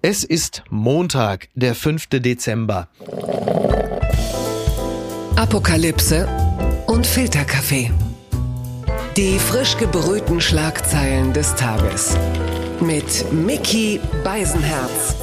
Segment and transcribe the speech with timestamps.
[0.00, 2.06] Es ist Montag, der 5.
[2.20, 2.86] Dezember.
[5.34, 6.28] Apokalypse
[6.86, 7.90] und Filterkaffee.
[9.16, 12.16] Die frisch gebrühten Schlagzeilen des Tages.
[12.80, 15.16] Mit Mickey Beisenherz.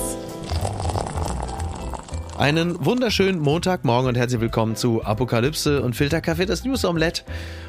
[2.37, 7.21] Einen wunderschönen Montagmorgen und herzlich willkommen zu Apokalypse und Filterkaffee, das News Omelette.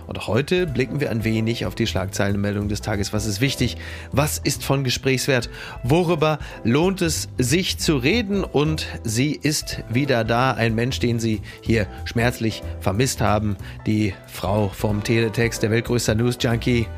[0.09, 3.13] Und heute blicken wir ein wenig auf die Schlagzeilenmeldung des Tages.
[3.13, 3.77] Was ist wichtig?
[4.11, 5.51] Was ist von Gesprächswert?
[5.85, 8.43] Worüber lohnt es sich zu reden?
[8.43, 13.57] Und sie ist wieder da, ein Mensch, den Sie hier schmerzlich vermisst haben.
[13.87, 16.89] Die Frau vom Teletext, der weltgrößter News Junkie.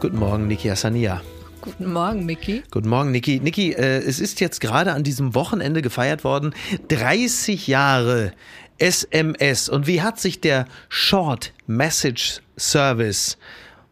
[0.00, 1.22] Guten Morgen, Niki Asania.
[1.64, 2.62] Guten Morgen, Micky.
[2.70, 3.40] Guten Morgen, Niki.
[3.40, 6.54] Niki, äh, es ist jetzt gerade an diesem Wochenende gefeiert worden.
[6.88, 8.32] 30 Jahre
[8.76, 9.70] SMS.
[9.70, 13.38] Und wie hat sich der Short Message Service,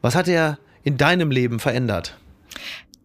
[0.03, 2.15] was hat er in deinem Leben verändert?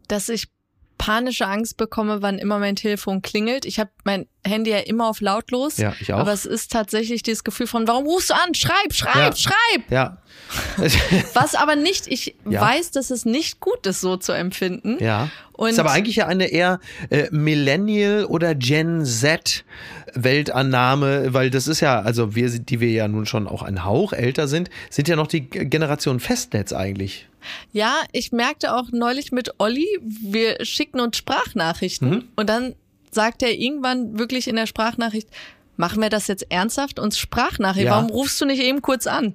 [0.10, 0.50] Dass ich
[0.98, 3.64] panische Angst bekomme, wann immer mein Telefon klingelt.
[3.64, 5.78] Ich habe mein Handy ja immer auf lautlos.
[5.78, 6.20] Ja, ich auch.
[6.20, 8.53] Aber es ist tatsächlich dieses Gefühl von, warum rufst du an?
[8.56, 9.36] Schreib, schreib, Ja.
[9.36, 9.92] schreib.
[9.92, 10.17] Ja.
[11.34, 12.62] Was aber nicht, ich Ja.
[12.62, 14.98] weiß, dass es nicht gut ist, so zu empfinden.
[15.03, 15.30] Ja.
[15.53, 19.66] Und ist aber eigentlich ja eine eher äh, Millennial oder Gen Z
[20.14, 24.14] Weltannahme, weil das ist ja, also wir, die wir ja nun schon auch ein Hauch
[24.14, 27.28] älter sind, sind ja noch die Generation Festnetz eigentlich.
[27.72, 32.23] Ja, ich merkte auch neulich mit Olli, wir schicken uns Sprachnachrichten Mhm.
[32.36, 32.75] und dann
[33.11, 35.30] sagt er irgendwann wirklich in der Sprachnachricht,
[35.75, 37.00] machen wir das jetzt ernsthaft?
[37.00, 37.91] Uns Sprachnachricht, Ja.
[37.91, 39.33] warum rufst du nicht eben kurz an?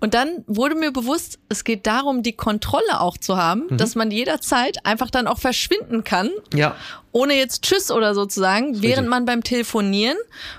[0.00, 3.76] Und dann wurde mir bewusst, es geht darum, die Kontrolle auch zu haben, Mhm.
[3.78, 6.76] dass man jederzeit einfach dann auch verschwinden kann, Ja.
[7.14, 10.16] Ohne jetzt Tschüss oder so zu sagen, während man beim Telefonieren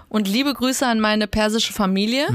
[0.08, 2.28] und liebe Grüße an meine persische Familie,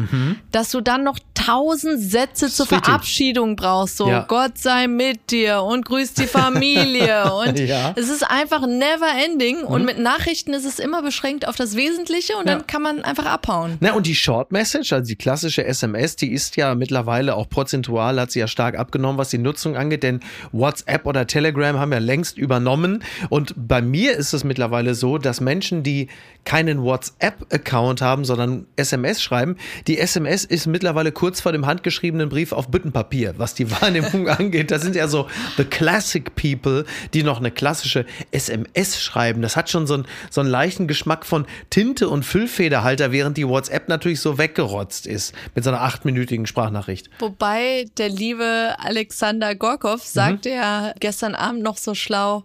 [0.52, 2.70] dass du dann noch tausend Sätze zur Mhm.
[2.74, 2.84] richtig.
[2.84, 4.26] Verabschiedung brauchst, so Ja.
[4.28, 7.88] Gott sei mit dir und grüß die Familie und Ja.
[7.88, 7.94] Mhm.
[7.96, 12.36] es ist einfach never ending und mit Nachrichten ist es immer beschränkt auf das Wesentliche
[12.36, 12.56] und Ja.
[12.56, 13.78] dann kann man einfach abhauen.
[13.80, 18.20] Na, und die Short Message, also die klassische SMS, die ist ja mittlerweile auch prozentual,
[18.20, 20.20] hat sie ja stark abgenommen, was die Nutzung angeht, denn
[20.52, 23.02] WhatsApp oder Telegram haben ja längst übernommen.
[23.30, 26.08] Und bei mir ist es mittlerweile so, dass Menschen, die
[26.44, 29.56] keinen WhatsApp-Account haben, sondern SMS schreiben,
[29.86, 34.70] die SMS ist mittlerweile kurz vor dem handgeschriebenen Brief auf Büttenpapier, was die Wahrnehmung angeht.
[34.70, 36.84] Das sind ja so the classic people,
[37.14, 39.42] die noch eine klassische SMS schreiben.
[39.42, 43.46] Das hat schon so einen, so einen leichten Geschmack von Tinte und Füllfederhalter, während die
[43.46, 47.10] WhatsApp natürlich so weggerotzt ist mit so einer achtminütigen Sprachnachricht.
[47.18, 52.44] Wobei der liebe Alexander Gorkov sagte ja gestern Abend noch so schlau,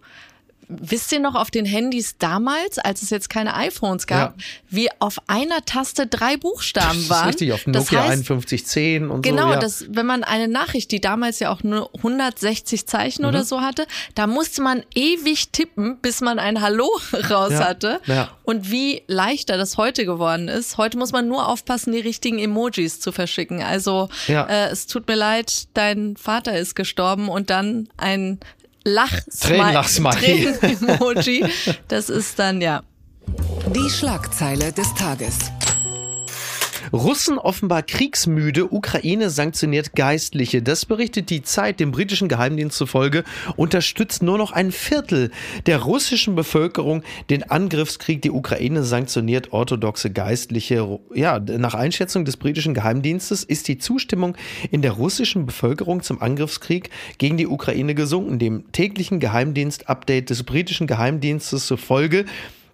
[0.68, 4.44] Wisst ihr noch auf den Handys damals, als es jetzt keine iPhones gab, Ja.
[4.70, 7.28] wie auf einer Taste drei Buchstaben Das ist waren?
[7.28, 9.54] richtig, auf Das Nokia heißt, 5110 und Genau, so.
[9.54, 9.60] Ja.
[9.60, 13.28] das, wenn man eine Nachricht, die damals ja auch nur 160 Zeichen Mhm.
[13.30, 16.90] oder so hatte, da musste man ewig tippen, bis man ein Hallo
[17.30, 18.02] raus Ja, hatte.
[18.44, 20.78] Und wie leichter das heute geworden ist.
[20.78, 23.62] Heute muss man nur aufpassen, die richtigen Emojis zu verschicken.
[23.64, 28.40] Also äh, es tut mir leid, dein Vater ist gestorben und dann ein
[28.86, 30.60] Lach Tränenlach-Smiley.
[30.62, 31.46] Emoji.
[31.88, 32.84] Das ist dann ja.
[33.74, 35.52] Die Schlagzeile des Tages.
[36.96, 40.62] Russen offenbar kriegsmüde, Ukraine sanktioniert Geistliche.
[40.62, 41.82] Das berichtet die Zeit.
[41.82, 43.26] Dem britischen Geheimdienst zufolge
[43.58, 45.30] unterstützt nur noch ein Viertel
[45.66, 48.22] der russischen Bevölkerung den Angriffskrieg.
[48.22, 51.00] Die Ukraine sanktioniert orthodoxe Geistliche.
[51.14, 54.38] Ja, nach Einschätzung des britischen Geheimdienstes ist die Zustimmung
[54.72, 58.40] in der russischen Bevölkerung zum Angriffskrieg gegen die Ukraine gesunken.
[58.40, 62.24] Dem täglichen Geheimdienst-Update des britischen Geheimdienstes zufolge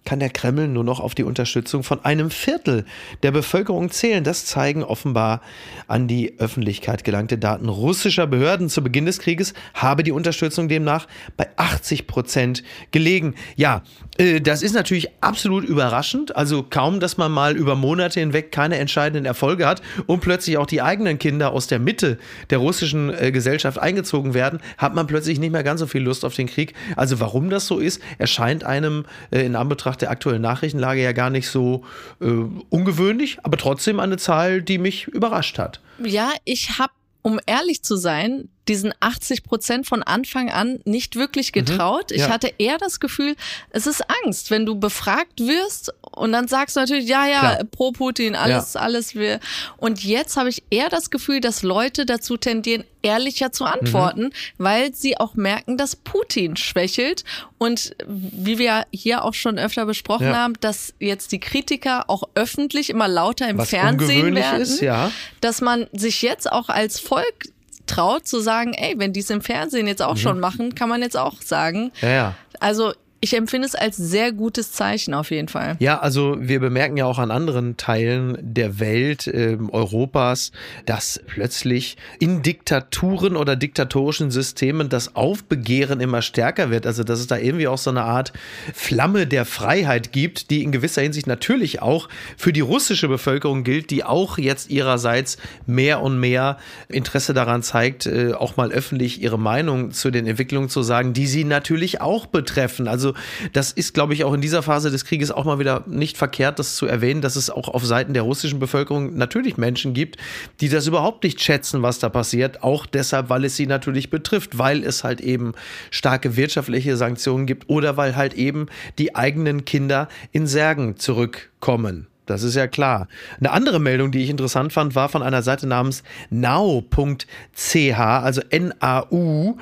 [0.03, 2.85] kann der Kreml nur noch auf die Unterstützung von einem Viertel
[3.23, 4.23] der Bevölkerung zählen.
[4.23, 5.41] Das zeigen offenbar
[5.87, 8.69] an die Öffentlichkeit gelangte Daten russischer Behörden.
[8.69, 11.07] Zu Beginn des Krieges habe die Unterstützung demnach
[11.37, 13.35] bei 80 Prozent gelegen.
[13.55, 13.83] Ja,
[14.17, 16.35] äh, das ist natürlich absolut überraschend.
[16.35, 20.65] Also kaum, dass man mal über Monate hinweg keine entscheidenden Erfolge hat und plötzlich auch
[20.65, 22.17] die eigenen Kinder aus der Mitte
[22.49, 26.25] der russischen äh, Gesellschaft eingezogen werden, hat man plötzlich nicht mehr ganz so viel Lust
[26.25, 26.73] auf den Krieg.
[26.95, 31.29] Also warum das so ist, erscheint einem äh, in Anbetracht der aktuellen Nachrichtenlage ja gar
[31.29, 31.83] nicht so
[32.21, 32.25] äh,
[32.69, 35.79] ungewöhnlich, aber trotzdem eine Zahl, die mich überrascht hat.
[36.03, 41.51] Ja, ich habe, um ehrlich zu sein, diesen 80 Prozent von Anfang an nicht wirklich
[41.51, 42.11] getraut.
[42.11, 42.23] Ich Mhm.
[42.23, 42.29] ja.
[42.29, 43.35] hatte eher das Gefühl,
[43.71, 47.63] es ist Angst, wenn du befragt wirst und dann sagst du natürlich, ja, ja, Klar.
[47.71, 49.39] pro Putin, alles, alles wir.
[49.77, 54.31] Und jetzt habe ich eher das Gefühl, dass Leute dazu tendieren, ehrlicher zu antworten, Mhm.
[54.59, 57.23] weil sie auch merken, dass Putin schwächelt
[57.57, 60.35] und wie wir hier auch schon öfter besprochen Ja.
[60.35, 65.11] haben, dass jetzt die Kritiker auch öffentlich immer lauter im Was Fernsehen werden ist, ja.
[65.41, 67.49] dass man sich jetzt auch als Volk
[67.87, 71.01] traut zu sagen, ey, wenn die es im Fernsehen jetzt auch schon machen, kann man
[71.01, 71.91] jetzt auch sagen.
[72.01, 72.35] Ja, ja.
[72.59, 75.75] Also ich empfinde es als sehr gutes Zeichen auf jeden Fall.
[75.77, 80.51] Ja, also wir bemerken ja auch an anderen Teilen der Welt, äh, Europas,
[80.87, 86.87] dass plötzlich in Diktaturen oder diktatorischen Systemen das Aufbegehren immer stärker wird.
[86.87, 88.33] Also dass es da irgendwie auch so eine Art
[88.73, 93.91] Flamme der Freiheit gibt, die in gewisser Hinsicht natürlich auch für die russische Bevölkerung gilt,
[93.91, 96.57] die auch jetzt ihrerseits mehr und mehr
[96.87, 101.27] Interesse daran zeigt, äh, auch mal öffentlich ihre Meinung zu den Entwicklungen zu sagen, die
[101.27, 102.87] sie natürlich auch betreffen.
[102.87, 103.10] Also
[103.53, 106.59] das ist, glaube ich, auch in dieser Phase des Krieges auch mal wieder nicht verkehrt,
[106.59, 110.17] das zu erwähnen, dass es auch auf Seiten der russischen Bevölkerung natürlich Menschen gibt,
[110.59, 112.63] die das überhaupt nicht schätzen, was da passiert.
[112.63, 115.53] Auch deshalb, weil es sie natürlich betrifft, weil es halt eben
[115.89, 118.67] starke wirtschaftliche Sanktionen gibt oder weil halt eben
[118.97, 122.07] die eigenen Kinder in Särgen zurückkommen.
[122.25, 123.07] Das ist ja klar.
[123.39, 129.57] Eine andere Meldung, die ich interessant fand, war von einer Seite namens now.ch, also N-A-U.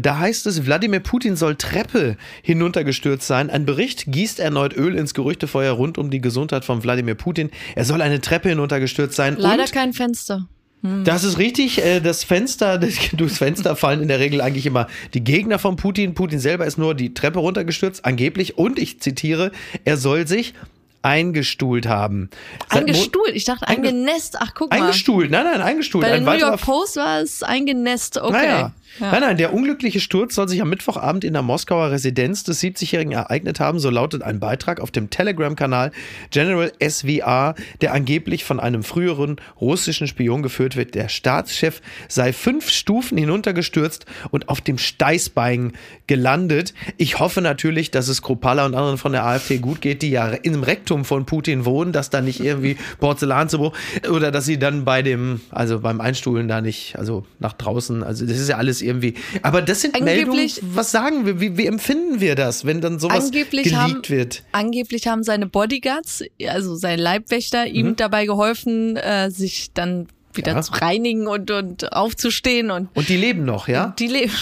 [0.00, 3.50] Da heißt es, Wladimir Putin soll Treppe hinuntergestürzt sein.
[3.50, 7.50] Ein Bericht gießt erneut Öl ins Gerüchtefeuer rund um die Gesundheit von Wladimir Putin.
[7.74, 9.36] Er soll eine Treppe hinuntergestürzt sein.
[9.38, 10.48] Leider kein Fenster.
[10.82, 11.04] Hm.
[11.04, 11.84] Das ist richtig.
[11.84, 12.78] Äh, das Fenster,
[13.12, 16.14] durchs Fenster fallen in der Regel eigentlich immer die Gegner von Putin.
[16.14, 18.58] Putin selber ist nur die Treppe runtergestürzt, angeblich.
[18.58, 19.52] Und ich zitiere,
[19.84, 20.54] er soll sich
[21.02, 22.28] eingestuhlt haben.
[22.68, 23.34] Eingestuhlt?
[23.34, 24.36] Ich dachte eingenässt.
[24.40, 24.80] Ach, guck mal.
[24.80, 26.02] Eingestuhlt, nein, nein, eingestuhlt.
[26.02, 28.32] Bei der New York Post war es eingenässt, okay.
[28.32, 28.72] Naja.
[29.00, 29.12] Ja.
[29.12, 33.12] Nein, nein, der unglückliche Sturz soll sich am Mittwochabend in der Moskauer Residenz des 70-Jährigen
[33.12, 35.92] ereignet haben, so lautet ein Beitrag auf dem Telegram-Kanal
[36.30, 40.94] General SVR, der angeblich von einem früheren russischen Spion geführt wird.
[40.94, 45.72] Der Staatschef sei fünf Stufen hinuntergestürzt und auf dem Steißbein
[46.08, 46.74] gelandet.
[46.96, 50.26] Ich hoffe natürlich, dass es Kropala und anderen von der AfD gut geht, die ja
[50.28, 53.72] im Rektum von Putin wohnen, dass da nicht irgendwie Porzellan zu
[54.10, 58.26] oder dass sie dann bei dem, also beim Einstuhlen da nicht, also nach draußen, also
[58.26, 59.14] das ist ja alles irgendwie.
[59.42, 62.98] Aber das sind angeblich, Meldungen, was sagen wir, wie, wie, empfinden wir das, wenn dann
[62.98, 64.42] sowas angeblich haben, wird?
[64.52, 67.74] Angeblich haben seine Bodyguards, also sein Leibwächter, mhm.
[67.74, 70.62] ihm dabei geholfen, äh, sich dann wieder ja.
[70.62, 72.70] zu reinigen und, und aufzustehen.
[72.70, 73.94] Und, und die leben noch, ja?
[73.98, 74.32] Die leben.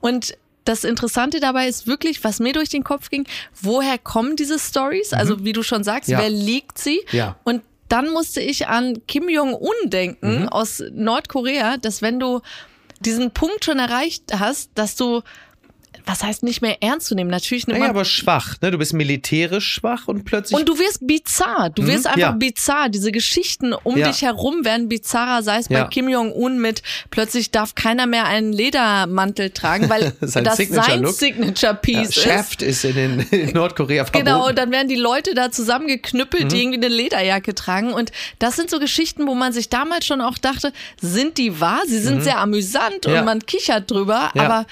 [0.00, 3.26] Und das Interessante dabei ist wirklich, was mir durch den Kopf ging,
[3.60, 5.12] woher kommen diese Stories?
[5.12, 5.18] Mhm.
[5.18, 6.18] Also wie du schon sagst, ja.
[6.18, 7.00] wer liegt sie?
[7.10, 7.36] Ja.
[7.44, 10.48] Und dann musste ich an Kim Jong-un denken mhm.
[10.48, 12.40] aus Nordkorea, dass wenn du
[13.02, 15.22] diesen Punkt schon erreicht hast, dass du
[16.06, 17.30] was heißt nicht mehr ernst zu nehmen?
[17.30, 18.70] Natürlich nimmt naja, aber schwach, ne?
[18.70, 20.58] Du bist militärisch schwach und plötzlich.
[20.58, 21.70] Und du wirst bizarr.
[21.70, 22.32] Du mhm, wirst einfach ja.
[22.32, 22.88] bizarr.
[22.88, 24.08] Diese Geschichten um ja.
[24.08, 25.82] dich herum werden bizarrer, sei es ja.
[25.82, 30.90] bei Kim Jong-un mit plötzlich darf keiner mehr einen Ledermantel tragen, weil sein das Signature
[30.90, 31.14] sein Look.
[31.14, 32.84] Signature Piece ja, Shaft ist.
[32.84, 34.24] in, den, in Nordkorea verboten.
[34.24, 36.48] Genau, und dann werden die Leute da zusammengeknüppelt, mhm.
[36.48, 37.92] die irgendwie eine Lederjacke tragen.
[37.92, 41.82] Und das sind so Geschichten, wo man sich damals schon auch dachte, sind die wahr?
[41.86, 42.22] Sie sind mhm.
[42.22, 44.66] sehr amüsant und man kichert drüber, aber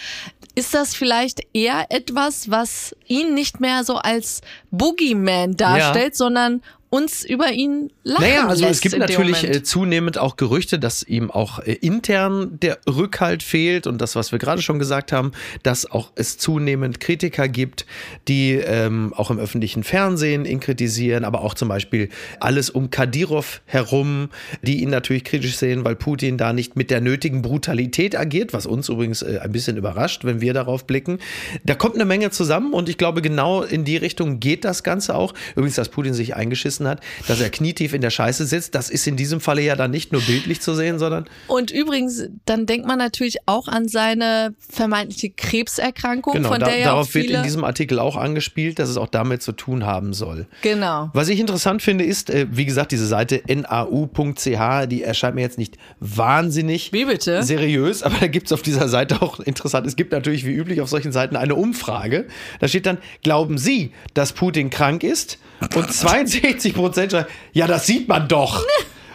[0.54, 6.16] ist das vielleicht eher etwas, was ihn nicht mehr so als Boogeyman darstellt, ja.
[6.16, 11.04] sondern uns über ihn lachen Naja, also es gibt natürlich äh, zunehmend auch Gerüchte, dass
[11.04, 15.30] ihm auch äh, intern der Rückhalt fehlt und das, was wir gerade schon gesagt haben,
[15.62, 17.86] dass auch es zunehmend Kritiker gibt,
[18.26, 22.08] die ähm, auch im öffentlichen Fernsehen ihn kritisieren, aber auch zum Beispiel
[22.40, 24.28] alles um Kadyrov herum,
[24.62, 28.66] die ihn natürlich kritisch sehen, weil Putin da nicht mit der nötigen Brutalität agiert, was
[28.66, 31.20] uns übrigens äh, ein bisschen überrascht, wenn wir darauf blicken.
[31.64, 35.14] Da kommt eine Menge zusammen und ich glaube, genau in die Richtung geht das Ganze
[35.14, 35.34] auch.
[35.54, 38.74] Übrigens, dass Putin sich eingeschissen vergessen hat, dass er knietief in der Scheiße sitzt.
[38.74, 41.26] Das ist in diesem Falle ja dann nicht nur bildlich zu sehen, sondern.
[41.46, 46.76] Und übrigens, dann denkt man natürlich auch an seine vermeintliche Krebserkrankung, genau, von der da,
[46.76, 50.12] ja darauf wird in diesem Artikel auch angespielt, dass es auch damit zu tun haben
[50.12, 50.46] soll.
[50.62, 51.10] Genau.
[51.12, 55.58] Was ich interessant finde, ist, äh, wie gesagt, diese Seite nau.ch, die erscheint mir jetzt
[55.58, 57.42] nicht wahnsinnig wie bitte?
[57.42, 59.86] seriös, aber da gibt es auf dieser Seite auch interessant.
[59.86, 62.26] Es gibt natürlich wie üblich auf solchen Seiten eine Umfrage.
[62.60, 65.38] Da steht dann, glauben Sie, dass Putin krank ist?
[65.74, 68.64] Und 62 Prozent schreiben, ja, das sieht man doch.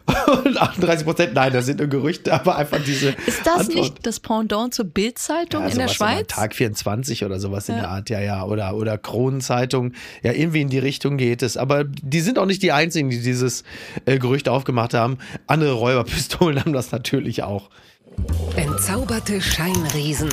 [0.46, 3.10] Und 38 Prozent, nein, das sind nur Gerüchte, aber einfach diese.
[3.26, 3.76] Ist das Antwort.
[3.76, 6.28] nicht das Pendant zur Bildzeitung ja, in der Schweiz?
[6.28, 7.74] Tag 24 oder sowas ja.
[7.74, 8.44] in der Art, ja, ja.
[8.44, 9.94] Oder, oder Kronenzeitung.
[10.22, 11.58] Ja, irgendwie in die Richtung geht es.
[11.58, 13.64] Aber die sind auch nicht die einzigen, die dieses
[14.06, 15.18] äh, Gerücht aufgemacht haben.
[15.48, 17.70] Andere Räuberpistolen haben das natürlich auch.
[18.56, 20.30] Entzauberte Scheinriesen.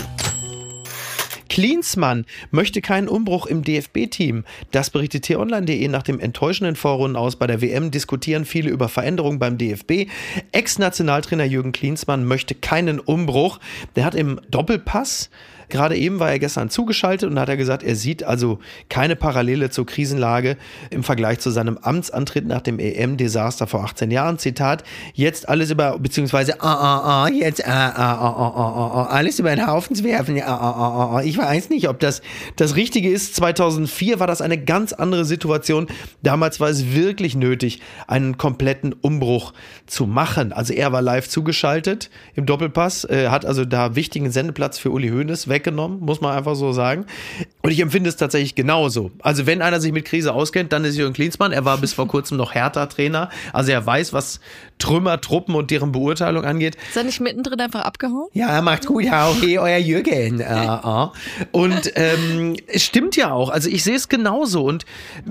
[1.52, 4.44] Klinsmann möchte keinen Umbruch im DFB-Team.
[4.70, 9.38] Das berichtet t-online.de nach dem enttäuschenden Vorrunden aus bei der WM diskutieren viele über Veränderungen
[9.38, 10.08] beim DFB.
[10.52, 13.60] Ex-Nationaltrainer Jürgen Klinsmann möchte keinen Umbruch.
[13.96, 15.28] Der hat im Doppelpass
[15.72, 18.58] Gerade eben war er gestern zugeschaltet und hat er gesagt, er sieht also
[18.90, 20.58] keine Parallele zur Krisenlage
[20.90, 24.38] im Vergleich zu seinem Amtsantritt nach dem EM-Desaster vor 18 Jahren.
[24.38, 29.06] Zitat, jetzt alles über, beziehungsweise, ah, ah, ah, jetzt, ah, ah, ah, ah, ah, ah,
[29.06, 30.38] alles über den Haufen zu werfen.
[30.42, 31.22] Ah, ah, ah, ah.
[31.22, 32.20] Ich weiß nicht, ob das
[32.56, 33.34] das Richtige ist.
[33.36, 35.86] 2004 war das eine ganz andere Situation.
[36.22, 39.54] Damals war es wirklich nötig, einen kompletten Umbruch
[39.86, 40.52] zu machen.
[40.52, 45.08] Also er war live zugeschaltet im Doppelpass, äh, hat also da wichtigen Sendeplatz für Uli
[45.08, 47.06] Hoeneß weggenommen, muss man einfach so sagen.
[47.62, 49.12] Und ich empfinde es tatsächlich genauso.
[49.22, 51.52] Also wenn einer sich mit Krise auskennt, dann ist Jürgen Klinsmann.
[51.52, 53.30] Er war bis vor kurzem noch Hertha-Trainer.
[53.52, 54.40] Also er weiß, was
[54.78, 56.76] Trümmer, Truppen und deren Beurteilung angeht.
[56.88, 58.28] Ist er nicht mittendrin einfach abgehauen?
[58.32, 59.04] Ja, er macht gut.
[59.04, 60.40] Ja, okay, euer Jürgen.
[60.40, 61.06] Äh, äh.
[61.52, 63.50] Und ähm, es stimmt ja auch.
[63.50, 64.64] Also ich sehe es genauso.
[64.64, 64.84] Und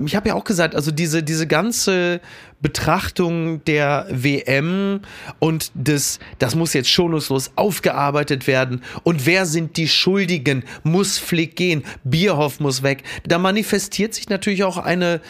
[0.04, 2.20] ich habe ja auch gesagt, also diese, diese ganze
[2.62, 5.00] Betrachtung der WM
[5.40, 8.82] und des, das muss jetzt schonungslos aufgearbeitet werden.
[9.02, 10.62] Und wer sind die Schuldigen?
[10.84, 11.84] Muss Flick gehen?
[12.04, 13.02] Bierhoff muss weg.
[13.26, 15.20] Da manifestiert sich natürlich auch eine,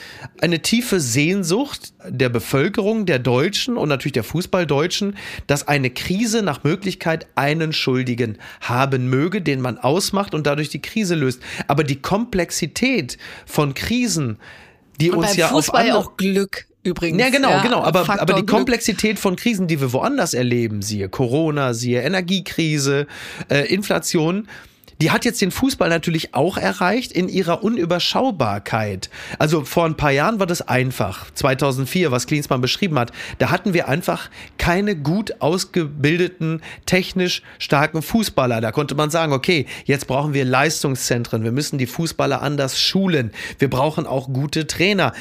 [0.43, 6.65] eine tiefe Sehnsucht der Bevölkerung, der Deutschen und natürlich der Fußballdeutschen, dass eine Krise nach
[6.65, 11.41] Möglichkeit einen Schuldigen haben möge, den man ausmacht und dadurch die Krise löst.
[11.67, 14.37] Aber die Komplexität von Krisen,
[15.01, 17.21] die und uns beim ja Fußball auf andere, auch Glück übrigens.
[17.21, 17.83] ja, genau, Ja, genau.
[17.83, 18.57] Aber, Faktor aber die Glück.
[18.57, 23.07] Komplexität von Krisen, die wir woanders erleben, siehe Corona, siehe Energiekrise,
[23.49, 24.49] äh, Inflation,
[25.03, 29.11] die hat jetzt den Fußball natürlich auch erreicht in ihrer Unüberschaubarkeit.
[29.37, 31.29] Also vor ein paar Jahren war das einfach.
[31.35, 38.61] 2004, was Klinsmann beschrieben hat, da hatten wir einfach keine gut ausgebildeten, technisch starken Fußballer.
[38.61, 43.33] Da konnte man sagen, okay, jetzt brauchen wir Leistungszentren, wir müssen die Fußballer anders schulen,
[43.59, 45.13] wir brauchen auch gute Trainer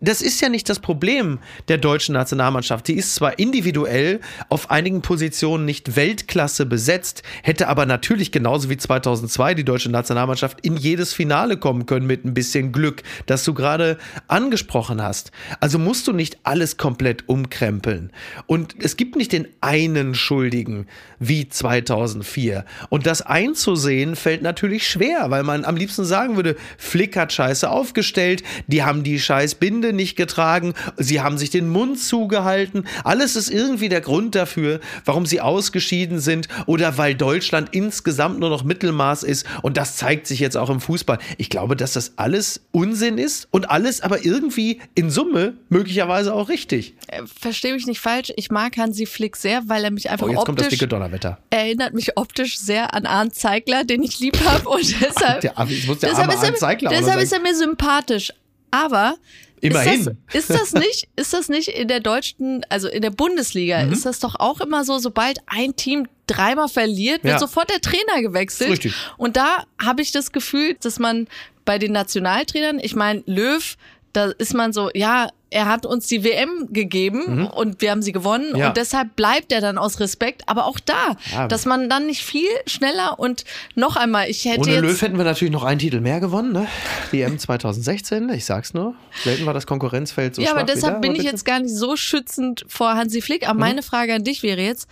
[0.00, 1.38] das ist ja nicht das Problem
[1.68, 2.88] der deutschen Nationalmannschaft.
[2.88, 8.76] Die ist zwar individuell auf einigen Positionen nicht Weltklasse besetzt, hätte aber natürlich genauso wie
[8.76, 13.52] 2002 die deutsche Nationalmannschaft in jedes Finale kommen können mit ein bisschen Glück, das du
[13.54, 15.32] gerade angesprochen hast.
[15.60, 18.10] Also musst du nicht alles komplett umkrempeln.
[18.46, 20.86] Und es gibt nicht den einen Schuldigen
[21.18, 22.64] wie 2004.
[22.88, 27.68] Und das einzusehen fällt natürlich schwer, weil man am liebsten sagen würde, Flick hat scheiße
[27.68, 29.56] aufgestellt, die haben die scheiß
[29.90, 32.84] Binde nicht getragen, sie haben sich den Mund zugehalten.
[33.04, 38.50] Alles ist irgendwie der Grund dafür, warum sie ausgeschieden sind oder weil Deutschland insgesamt nur
[38.50, 39.46] noch Mittelmaß ist.
[39.62, 41.18] Und das zeigt sich jetzt auch im Fußball.
[41.38, 46.48] Ich glaube, dass das alles Unsinn ist und alles aber irgendwie in Summe möglicherweise auch
[46.48, 46.94] richtig.
[47.08, 48.32] Äh, Verstehe mich nicht falsch.
[48.36, 51.38] Ich mag Hansi Flick sehr, weil er mich einfach Oh, jetzt kommt das dicke Donnerwetter.
[51.50, 56.32] erinnert mich optisch sehr an Arndt Zeigler, den ich lieb habe und deshalb, Der, deshalb,
[56.32, 58.32] ist, er, deshalb ist er mir sympathisch.
[58.70, 59.16] Aber
[59.60, 60.00] Immerhin.
[60.32, 63.84] Ist das, ist das nicht, ist das nicht in der deutschen, also in der Bundesliga,
[63.84, 63.92] Mhm.
[63.92, 67.38] ist das doch auch immer so, sobald ein Team dreimal verliert, wird Ja.
[67.38, 68.70] sofort der Trainer gewechselt.
[68.70, 68.94] Richtig.
[69.16, 71.26] Und da habe ich das Gefühl, dass man
[71.64, 73.76] bei den Nationaltrainern, ich meine, Löw,
[74.12, 78.12] da ist man so, ja, er hat uns die WM gegeben und wir haben sie
[78.12, 78.56] gewonnen Mhm.
[78.56, 78.68] Ja.
[78.68, 80.42] und deshalb bleibt er dann aus Respekt.
[80.46, 81.48] Aber auch da, Ja.
[81.48, 85.18] dass man dann nicht viel schneller und noch einmal, ich hätte Ohne jetzt Löw hätten
[85.18, 86.66] wir natürlich noch einen Titel mehr gewonnen, ne?
[87.12, 88.94] Die M 2016, ich sag's nur.
[89.24, 91.58] Selten war das Konkurrenzfeld so ja, aber deshalb wie da, bin aber ich jetzt gar
[91.60, 93.48] nicht so schützend vor Hansi Flick.
[93.48, 94.88] Aber meine Frage an dich wäre jetzt,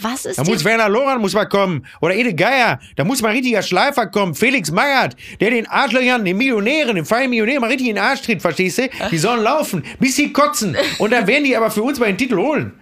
[0.00, 1.86] was ist Da muss Werner Loran muss mal kommen.
[2.00, 2.80] Oder Ede Geier.
[2.96, 4.34] Da muss mal ein richtiger Schleifer kommen.
[4.34, 8.22] Felix Magath, der den Arschlöchern, den Millionären, den freien Millionären mal richtig in den Arsch
[8.22, 8.88] tritt, verstehst du?
[9.10, 10.76] Die sollen laufen, bis sie kotzen.
[10.98, 12.72] Und dann werden die aber für uns mal den Titel holen.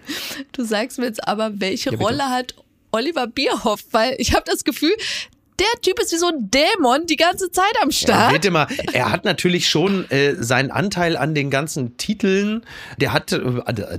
[0.51, 2.03] Du sagst mir jetzt aber, welche bitte.
[2.03, 2.55] Rolle hat
[2.91, 3.81] Oliver Bierhoff?
[3.91, 4.95] Weil ich habe das Gefühl,
[5.59, 8.33] der Typ ist wie so ein Dämon die ganze Zeit am Start.
[8.33, 12.63] wird immer, er hat natürlich schon äh, seinen Anteil an den ganzen Titeln.
[12.99, 13.39] Der hat äh,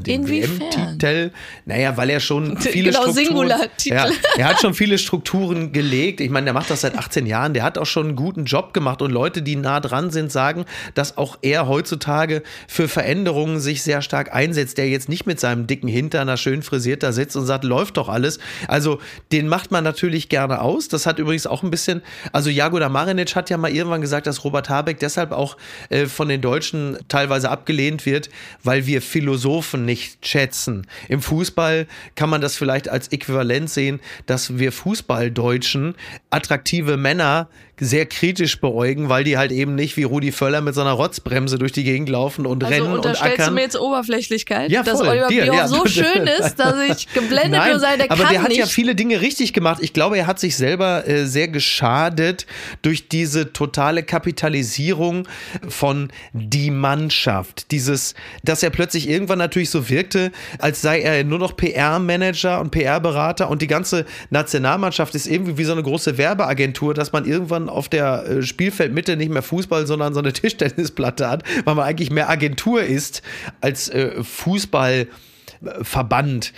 [0.00, 0.28] den?
[0.28, 1.30] WM-Titel.
[1.64, 3.26] Naja, weil er schon viele Genau, Strukturen.
[3.26, 3.94] Singular-Titel.
[3.94, 6.20] Ja, er hat schon viele Strukturen gelegt.
[6.20, 7.54] Ich meine, der macht das seit 18 Jahren.
[7.54, 9.02] Der hat auch schon einen guten Job gemacht.
[9.02, 14.02] Und Leute, die nah dran sind, sagen, dass auch er heutzutage für Veränderungen sich sehr
[14.02, 14.78] stark einsetzt.
[14.78, 17.96] Der jetzt nicht mit seinem dicken Hintern da schön frisiert da sitzt und sagt, läuft
[17.96, 18.38] doch alles.
[18.68, 19.00] Also,
[19.32, 20.88] den macht man natürlich gerne aus.
[20.88, 24.44] Das hat übrigens auch ein bisschen, also Jagoda Marinic hat ja mal irgendwann gesagt, dass
[24.44, 25.56] Robert Habeck deshalb auch
[25.90, 28.30] äh, von den Deutschen teilweise abgelehnt wird,
[28.62, 30.86] weil wir Philosophen nicht schätzen.
[31.08, 35.94] Im Fußball kann man das vielleicht als Äquivalent sehen, dass wir Fußballdeutschen
[36.30, 37.48] attraktive Männer
[37.80, 41.58] sehr kritisch beäugen, weil die halt eben nicht wie Rudi Völler mit so einer Rotzbremse
[41.58, 43.48] durch die Gegend laufen und also rennen und ackern.
[43.48, 45.68] du mir jetzt Oberflächlichkeit, Ja, dass Oliver dir, Bierhoff ja.
[45.68, 48.58] so schön ist, dass ich geblendet Nein, nur sei, der aber kann der hat nicht.
[48.58, 49.78] ja viele Dinge richtig gemacht.
[49.82, 52.46] Ich glaube, er hat sich selber äh, sehr geschadet
[52.82, 55.26] durch diese totale Kapitalisierung
[55.68, 57.72] von die Mannschaft.
[57.72, 58.14] Dieses,
[58.44, 63.48] dass er plötzlich irgendwann natürlich so wirkte, als sei er nur noch PR-Manager und PR-Berater
[63.50, 67.88] und die ganze Nationalmannschaft ist irgendwie wie so eine große Werbeagentur, dass man irgendwann auf
[67.88, 72.28] der äh, Spielfeldmitte nicht mehr Fußball, sondern so eine Tischtennisplatte hat, weil man eigentlich mehr
[72.28, 73.22] Agentur ist
[73.60, 76.52] als äh, Fußballverband.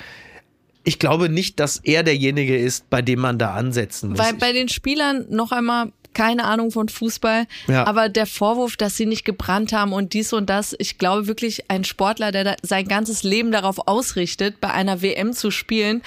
[0.84, 4.18] Ich glaube nicht, dass er derjenige ist, bei dem man da ansetzen muss.
[4.18, 7.86] Weil bei den Spielern noch einmal keine Ahnung von Fußball, Ja.
[7.86, 11.70] aber der Vorwurf, dass sie nicht gebrannt haben und dies und das, ich glaube wirklich,
[11.70, 16.02] ein Sportler, der sein ganzes Leben darauf ausrichtet, bei einer WM zu spielen,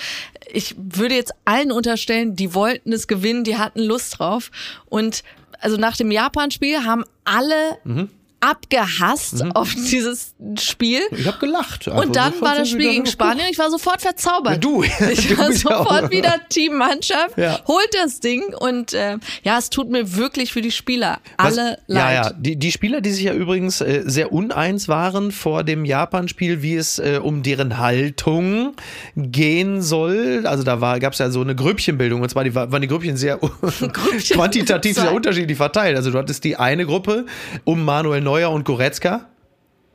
[0.52, 4.50] ich würde jetzt allen unterstellen, die wollten es gewinnen, die hatten Lust drauf
[4.88, 5.24] und
[5.62, 8.10] also nach dem Japan-Spiel haben alle Mhm.
[8.42, 11.02] Abgehasst auf dieses Spiel.
[11.12, 11.88] ich habe gelacht.
[11.88, 13.48] Also Und dann war das Spiel gegen Spanien.
[13.52, 14.54] Ich war sofort verzaubert.
[14.54, 14.84] Ja, du.
[15.12, 17.38] Ich war ja sofort auch- wieder Teammannschaft.
[17.38, 17.60] Ja.
[17.68, 18.44] Holt das Ding.
[18.58, 22.26] Und äh, ja, es tut mir wirklich für die Spieler Was- alle Ja, leid.
[22.26, 22.34] ja.
[22.34, 26.76] Die, die Spieler, die sich ja übrigens äh, sehr uneins waren vor dem Japan-Spiel, wie
[26.76, 28.74] es äh, um deren Haltung
[29.16, 30.46] gehen soll.
[30.46, 32.22] Also da gab es ja so eine Grüppchenbildung.
[32.22, 33.38] Und zwar die, waren die Grüppchen sehr
[34.34, 35.96] quantitativ sehr unterschiedlich verteilt.
[35.96, 37.26] Also du hattest die eine Gruppe
[37.64, 39.26] um Manuel Neuer und Goretzka.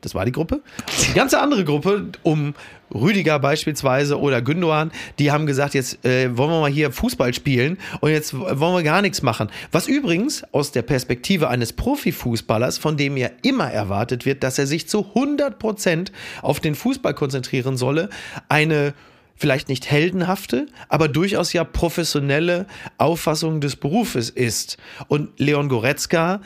[0.01, 0.61] Das war die Gruppe.
[1.09, 2.55] Die ganze andere Gruppe um
[2.93, 7.79] Rüdiger beispielsweise oder Gündogan, die haben gesagt, jetzt äh, wollen wir mal hier Fußball spielen
[8.01, 9.51] und jetzt wollen wir gar nichts machen.
[9.71, 14.67] Was übrigens aus der Perspektive eines Profifußballers, von dem ja immer erwartet wird, dass er
[14.67, 16.11] sich zu 100 Prozent
[16.43, 18.11] auf den Fußball konzentrieren solle,
[18.49, 18.95] eine
[19.37, 22.67] vielleicht nicht heldenhafte, aber durchaus ja professionelle
[22.99, 24.79] Auffassung des Berufes ist.
[25.09, 26.41] Und Leon Goretzka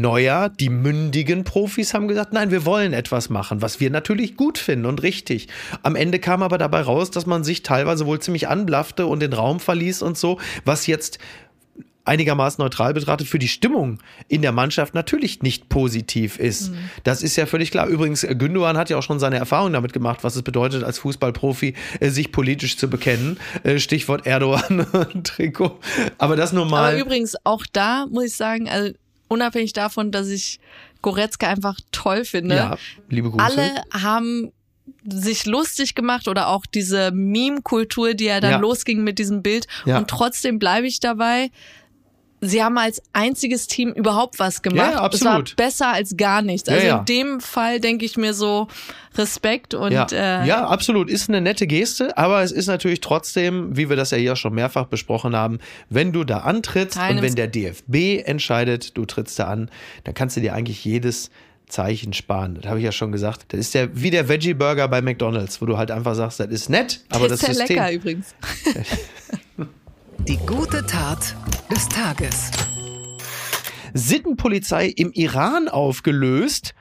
[0.00, 4.58] Neuer, die mündigen Profis haben gesagt, nein, wir wollen etwas machen, was wir natürlich gut
[4.58, 5.48] finden und richtig.
[5.82, 9.32] Am Ende kam aber dabei raus, dass man sich teilweise wohl ziemlich anblaffte und den
[9.32, 11.18] Raum verließ und so, was jetzt
[12.04, 13.98] einigermaßen neutral betrachtet für die Stimmung
[14.28, 16.70] in der Mannschaft natürlich nicht positiv ist.
[16.70, 16.76] Mhm.
[17.02, 17.86] Das ist ja völlig klar.
[17.86, 20.98] Übrigens, äh, Gündogan hat ja auch schon seine Erfahrung damit gemacht, was es bedeutet, als
[20.98, 23.38] Fußballprofi äh, sich politisch zu bekennen.
[23.62, 24.80] Äh, Stichwort Erdogan
[25.14, 25.78] und Trikot.
[26.18, 26.92] Aber das nur mal.
[26.92, 28.92] Aber übrigens, auch da muss ich sagen, also
[29.34, 30.58] unabhängig davon, dass ich
[31.02, 32.78] Goretzka einfach toll finde, ja,
[33.10, 33.44] liebe Grüße.
[33.44, 34.52] alle haben
[35.06, 38.58] sich lustig gemacht oder auch diese Meme-Kultur, die ja dann Ja.
[38.58, 39.66] losging mit diesem Bild.
[39.84, 39.98] Ja.
[39.98, 41.50] Und trotzdem bleibe ich dabei.
[42.48, 44.78] Sie haben als einziges Team überhaupt was gemacht.
[44.78, 45.56] Ja, ja, Es war absolut.
[45.56, 46.68] besser als gar nichts.
[46.68, 46.98] Ja, Also ja.
[46.98, 48.68] in dem Fall denke ich mir so
[49.16, 50.06] Respekt und ja.
[50.12, 51.08] äh, ja, absolut.
[51.08, 54.54] Ist eine nette Geste, aber es ist natürlich trotzdem, wie wir das ja hier schon
[54.54, 59.44] mehrfach besprochen haben, wenn du da antrittst und wenn der DFB entscheidet, du trittst da
[59.44, 59.70] an,
[60.04, 61.30] dann kannst du dir eigentlich jedes
[61.68, 62.56] Zeichen sparen.
[62.60, 63.46] Das habe ich ja schon gesagt.
[63.48, 66.48] Das ist ja wie der Veggie Burger bei McDonalds, wo du halt einfach sagst, das
[66.48, 67.76] ist nett, aber ist das sehr System.
[67.76, 68.34] lecker übrigens.
[70.28, 71.34] Die gute Tat
[71.70, 72.50] des Tages.
[73.92, 76.74] Sittenpolizei im Iran aufgelöst.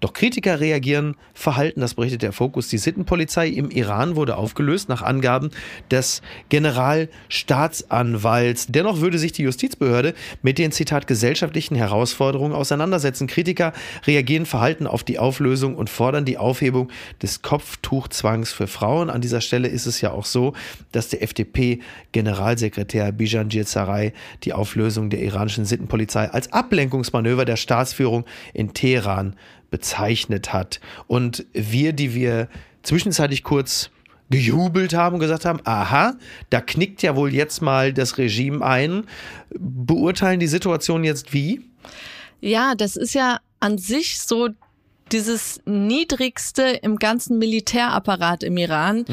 [0.00, 2.68] Doch Kritiker reagieren verhalten, das berichtet der Fokus.
[2.68, 5.50] Die Sittenpolizei im Iran wurde aufgelöst nach Angaben
[5.90, 8.68] des Generalstaatsanwalts.
[8.68, 13.26] Dennoch würde sich die Justizbehörde mit den Zitat gesellschaftlichen Herausforderungen auseinandersetzen.
[13.26, 13.74] Kritiker
[14.06, 16.88] reagieren verhalten auf die Auflösung und fordern die Aufhebung
[17.22, 19.10] des Kopftuchzwangs für Frauen.
[19.10, 20.54] An dieser Stelle ist es ja auch so,
[20.92, 28.72] dass der FDP-Generalsekretär Bijanjir Sarai die Auflösung der iranischen Sittenpolizei als Ablenkungsmanöver der Staatsführung in
[28.72, 29.36] Teheran
[29.70, 30.80] bezeichnet hat.
[31.06, 32.48] Und wir, die wir
[32.82, 33.90] zwischenzeitlich kurz
[34.30, 36.14] gejubelt haben und gesagt haben, aha,
[36.50, 39.04] da knickt ja wohl jetzt mal das Regime ein,
[39.58, 41.62] beurteilen die Situation jetzt wie?
[42.40, 44.48] Ja, das ist ja an sich so
[45.12, 49.04] dieses niedrigste im ganzen Militärapparat im Iran.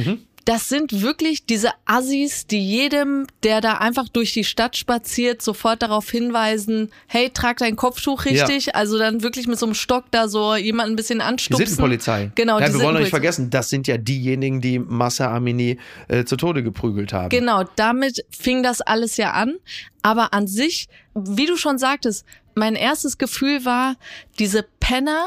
[0.48, 5.82] Das sind wirklich diese Assis, die jedem, der da einfach durch die Stadt spaziert, sofort
[5.82, 8.74] darauf hinweisen, hey, trag dein Kopftuch richtig.
[8.74, 11.66] Also dann wirklich mit so einem Stock da so jemanden ein bisschen Die anstupsen.
[11.66, 12.32] Sittenpolizei.
[12.36, 15.80] Genau, ja, die wir wollen doch nicht vergessen, das sind ja diejenigen, die Massa Amini
[16.08, 17.28] äh, zu Tode geprügelt haben.
[17.28, 19.56] Genau, damit fing das alles ja an.
[20.02, 23.98] Aber an sich, wie du schon sagtest, mein erstes Gefühl war,
[24.40, 25.26] diese Penner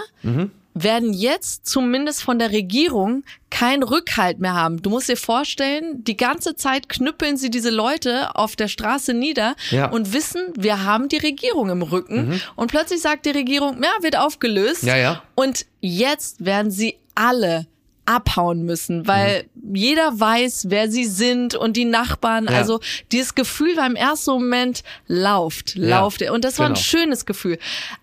[0.83, 4.81] werden jetzt zumindest von der Regierung keinen Rückhalt mehr haben.
[4.83, 9.57] Du musst dir vorstellen, die ganze Zeit knüppeln sie diese Leute auf der Straße nieder
[9.71, 9.91] Ja.
[9.91, 12.41] und wissen, wir haben die Regierung im Rücken.
[12.57, 14.83] Und plötzlich sagt die Regierung, ja, wird aufgelöst.
[14.85, 15.23] Ja, ja.
[15.35, 17.67] Und jetzt werden sie alle
[18.11, 19.75] abhauen müssen, weil mhm.
[19.77, 22.47] jeder weiß, wer sie sind und die Nachbarn.
[22.47, 22.59] Ja.
[22.59, 22.81] Also
[23.13, 26.21] dieses Gefühl war im ersten Moment lauft, lauft.
[26.21, 26.79] Ja, und das war genau.
[26.79, 27.59] ein schönes Gefühl.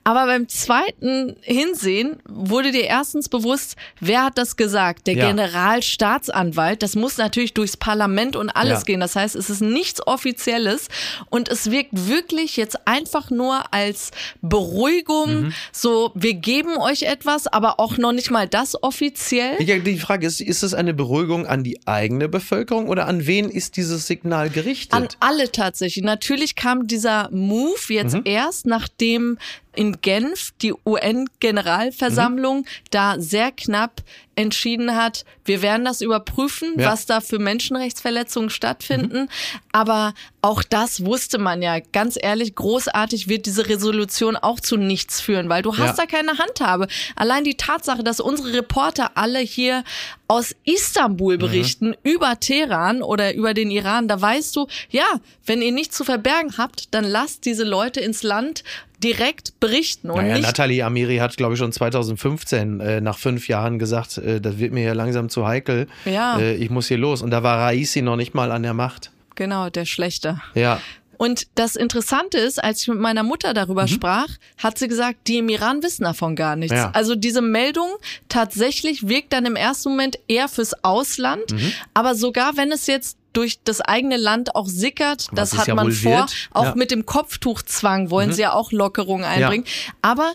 [0.05, 5.07] Aber beim zweiten Hinsehen wurde dir erstens bewusst, wer hat das gesagt?
[5.07, 5.27] Der ja.
[5.27, 6.81] Generalstaatsanwalt.
[6.83, 9.01] Das muss natürlich durchs Parlament und alles gehen.
[9.01, 10.87] Das heißt, es ist nichts Offizielles
[11.29, 15.47] und es wirkt wirklich jetzt einfach nur als Beruhigung.
[15.47, 15.53] Mhm.
[15.73, 19.61] So, wir geben euch etwas, aber auch noch nicht mal das offiziell.
[19.61, 23.49] Ja, die Frage ist, ist es eine Beruhigung an die eigene Bevölkerung oder an wen
[23.49, 24.93] ist dieses Signal gerichtet?
[24.93, 26.03] An alle tatsächlich.
[26.03, 28.21] Natürlich kam dieser Move jetzt mhm.
[28.25, 29.37] erst, nachdem
[29.77, 32.65] in Genf die UN-Generalversammlung mhm.
[32.89, 34.01] da sehr knapp
[34.37, 36.91] entschieden hat, wir werden das überprüfen, ja.
[36.91, 39.21] was da für Menschenrechtsverletzungen stattfinden.
[39.21, 39.29] Mhm.
[39.71, 41.79] Aber auch das wusste man ja.
[41.91, 46.05] Ganz ehrlich, großartig wird diese Resolution auch zu nichts führen, weil du hast ja.
[46.05, 46.87] da keine Handhabe.
[47.15, 49.83] Allein die Tatsache, dass unsere Reporter alle hier
[50.27, 51.39] aus Istanbul mhm.
[51.39, 51.95] berichten mhm.
[52.03, 55.05] über Teheran oder über den Iran, da weißt du, ja,
[55.45, 58.63] wenn ihr nichts zu verbergen habt, dann lasst diese Leute ins Land
[59.03, 60.09] direkt berichten.
[60.09, 64.17] Und naja, nicht Nathalie Amiri hat, glaube ich, schon 2015 äh, nach fünf Jahren gesagt,
[64.17, 65.87] äh, das wird mir ja langsam zu heikel.
[66.05, 66.39] Ja.
[66.39, 67.21] Äh, ich muss hier los.
[67.21, 69.11] Und da war Raisi noch nicht mal an der Macht.
[69.35, 70.41] Genau, der Schlechte.
[70.55, 70.81] Ja.
[71.17, 73.87] Und das Interessante ist, als ich mit meiner Mutter darüber mhm.
[73.87, 74.27] sprach,
[74.57, 76.75] hat sie gesagt, die im Iran wissen davon gar nichts.
[76.75, 76.91] Ja.
[76.93, 77.89] Also diese Meldung
[78.29, 81.73] tatsächlich wirkt dann im ersten Moment eher fürs Ausland, mhm.
[81.93, 85.27] aber sogar wenn es jetzt durch das eigene Land auch sickert.
[85.31, 86.21] Das hat ja man vor.
[86.21, 86.49] Wird.
[86.51, 86.75] Auch ja.
[86.75, 88.33] mit dem Kopftuchzwang wollen mhm.
[88.33, 89.65] sie ja auch Lockerungen einbringen.
[89.65, 89.93] Ja.
[90.01, 90.33] Aber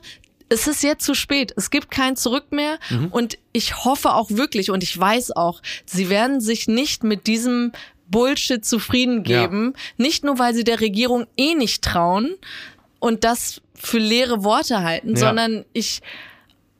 [0.53, 1.53] es ist jetzt zu spät.
[1.57, 2.79] Es gibt kein Zurück mehr.
[2.91, 3.09] Mhm.
[3.09, 7.73] Und ich hoffe auch wirklich und ich weiß auch, sie werden sich nicht mit diesem
[8.13, 9.73] Bullshit zufrieden geben.
[9.75, 10.05] Ja.
[10.05, 12.37] Nicht nur, weil sie der Regierung eh nicht trauen
[13.01, 15.17] und das für leere Worte halten, ja.
[15.17, 16.01] sondern ich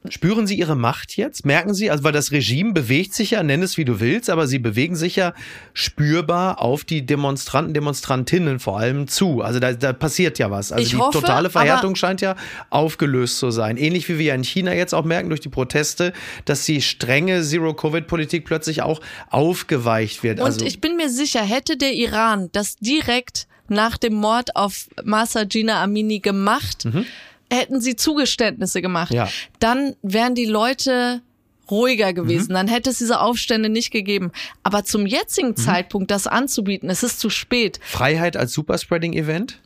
[0.09, 1.47] Spüren Sie Ihre Macht jetzt?
[1.47, 4.49] Merken Sie, also weil das Regime bewegt sich ja, nenn es wie du willst, aber
[4.49, 5.33] sie bewegen sich ja
[5.75, 9.43] spürbar auf die Demonstranten, Demonstrantinnen vor allem zu.
[9.43, 10.73] Also da, da passiert ja was.
[10.73, 12.35] Also ich die hoffe, totale Verhärtung scheint ja
[12.71, 13.77] aufgelöst zu sein.
[13.77, 16.13] Ähnlich wie wir ja in China jetzt auch merken durch die Proteste,
[16.47, 20.41] dass die strenge Zero-Covid-Politik plötzlich auch aufgeweicht wird.
[20.41, 24.89] Und also ich bin mir sicher, hätte der Iran das direkt nach dem Mord auf
[25.05, 27.07] Masa Gina Amini gemacht, mhm
[27.53, 29.29] hätten sie Zugeständnisse gemacht, ja.
[29.59, 31.23] dann wären die Leute
[31.71, 32.49] ruhiger gewesen.
[32.51, 32.55] Mhm.
[32.55, 34.33] Dann hätte es diese Aufstände nicht gegeben.
[34.63, 35.57] Aber zum jetzigen mhm.
[35.57, 37.81] Zeitpunkt das anzubieten, es ist zu spät.
[37.83, 39.61] Freiheit als Superspreading-Event?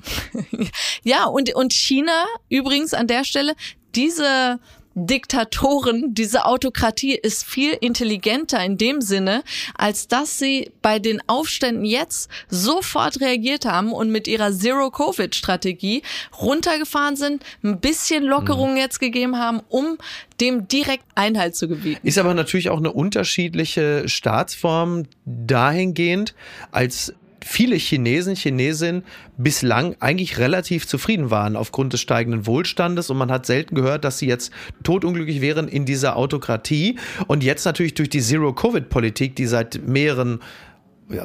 [1.02, 3.54] ja, und, und China übrigens an der Stelle,
[3.94, 4.60] diese
[4.98, 11.84] Diktatoren, diese Autokratie ist viel intelligenter in dem Sinne, als dass sie bei den Aufständen
[11.84, 16.02] jetzt sofort reagiert haben und mit ihrer Zero-Covid-Strategie
[16.40, 18.80] runtergefahren sind, ein bisschen Lockerungen mhm.
[18.80, 19.98] jetzt gegeben haben, um
[20.40, 22.06] dem direkt Einhalt zu gebieten.
[22.06, 26.34] Ist aber natürlich auch eine unterschiedliche Staatsform dahingehend,
[26.72, 27.12] als
[27.46, 29.04] viele Chinesen, Chinesinnen
[29.38, 33.08] bislang eigentlich relativ zufrieden waren aufgrund des steigenden Wohlstandes.
[33.08, 36.98] Und man hat selten gehört, dass sie jetzt totunglücklich wären in dieser Autokratie.
[37.28, 40.40] Und jetzt natürlich durch die Zero-Covid-Politik, die seit mehreren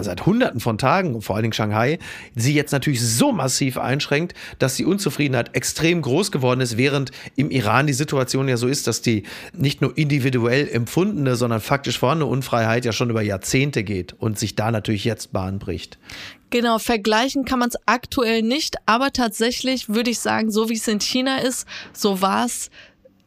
[0.02, 2.00] seit Hunderten von Tagen, vor allen Dingen Shanghai,
[2.36, 7.50] sie jetzt natürlich so massiv einschränkt, dass die Unzufriedenheit extrem groß geworden ist, während im
[7.50, 12.30] Iran die Situation ja so ist, dass die nicht nur individuell empfundene, sondern faktisch vorhandene
[12.30, 15.98] Unfreiheit ja schon über Jahrzehnte geht und sich da natürlich jetzt Bahn bricht.
[16.52, 20.88] Genau, vergleichen kann man es aktuell nicht, aber tatsächlich würde ich sagen, so wie es
[20.88, 22.70] in China ist, so war es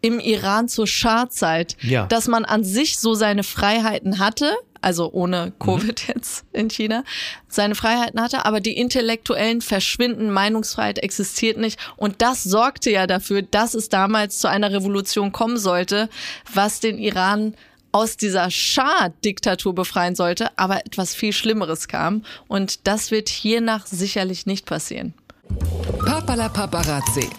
[0.03, 2.05] im Iran zur Schah-Zeit, ja.
[2.07, 4.53] dass man an sich so seine Freiheiten hatte,
[4.85, 6.15] also ohne Covid mhm.
[6.15, 7.05] jetzt in China,
[7.49, 11.79] seine Freiheiten hatte, aber die Intellektuellen verschwinden, Meinungsfreiheit existiert nicht.
[11.97, 16.09] Und das sorgte ja dafür, dass es damals zu einer Revolution kommen sollte,
[16.53, 17.55] was den Iran
[17.93, 22.25] aus dieser Schah-Diktatur befreien sollte, aber etwas viel Schlimmeres kam.
[22.49, 25.15] Und das wird hiernach sicherlich nicht passieren.
[26.05, 27.31] Papala Paparazzi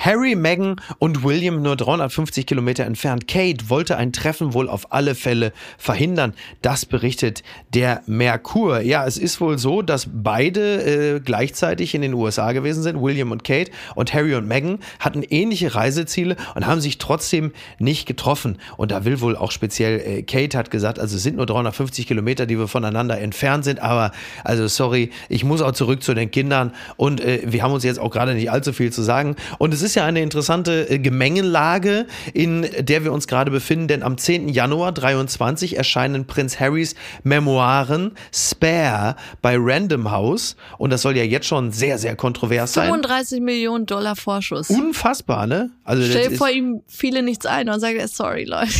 [0.00, 3.28] Harry, Meghan und William nur 350 Kilometer entfernt.
[3.28, 6.32] Kate wollte ein Treffen wohl auf alle Fälle verhindern.
[6.62, 7.42] Das berichtet
[7.74, 8.80] der Merkur.
[8.80, 13.02] Ja, es ist wohl so, dass beide äh, gleichzeitig in den USA gewesen sind.
[13.02, 18.06] William und Kate und Harry und Meghan hatten ähnliche Reiseziele und haben sich trotzdem nicht
[18.06, 18.56] getroffen.
[18.78, 22.46] Und da will wohl auch speziell äh, Kate hat gesagt, also sind nur 350 Kilometer,
[22.46, 23.80] die wir voneinander entfernt sind.
[23.80, 24.12] Aber
[24.44, 27.98] also sorry, ich muss auch zurück zu den Kindern und äh, wir haben uns jetzt
[27.98, 29.36] auch gerade nicht allzu viel zu sagen.
[29.58, 33.88] Und es ist ist ja eine interessante äh, Gemengelage, in der wir uns gerade befinden,
[33.88, 34.48] denn am 10.
[34.48, 41.46] Januar 23 erscheinen Prinz Harrys Memoiren Spare bei Random House und das soll ja jetzt
[41.46, 42.86] schon sehr, sehr kontrovers sein.
[42.86, 44.70] 35 Millionen Dollar Vorschuss.
[44.70, 45.70] Unfassbar, ne?
[45.82, 48.70] Also Stell vor, ihm fiele nichts ein und sagt, sorry, Leute.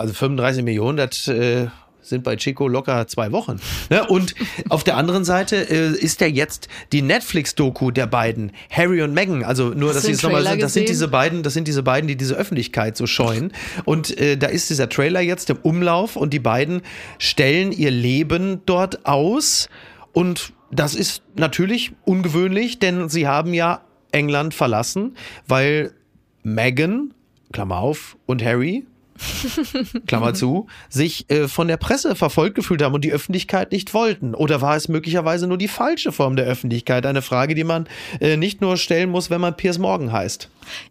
[0.00, 1.68] Also 35 Millionen, das äh,
[2.08, 3.60] sind bei Chico locker zwei Wochen.
[3.90, 4.06] Ne?
[4.06, 4.34] Und
[4.68, 9.42] auf der anderen Seite äh, ist ja jetzt die Netflix-Doku der beiden, Harry und Meghan.
[9.44, 12.08] Also nur, dass sie es nochmal sind, das sind diese beiden, das sind diese beiden,
[12.08, 13.52] die diese Öffentlichkeit so scheuen.
[13.84, 16.82] Und äh, da ist dieser Trailer jetzt im Umlauf und die beiden
[17.18, 19.68] stellen ihr Leben dort aus.
[20.12, 25.16] Und das ist natürlich ungewöhnlich, denn sie haben ja England verlassen,
[25.46, 25.92] weil
[26.42, 27.12] Meghan,
[27.52, 28.86] Klammer auf, und Harry,
[30.06, 34.34] Klammer zu, sich äh, von der Presse verfolgt gefühlt haben und die Öffentlichkeit nicht wollten?
[34.34, 37.06] Oder war es möglicherweise nur die falsche Form der Öffentlichkeit?
[37.06, 37.88] Eine Frage, die man
[38.20, 40.48] äh, nicht nur stellen muss, wenn man Piers Morgan heißt.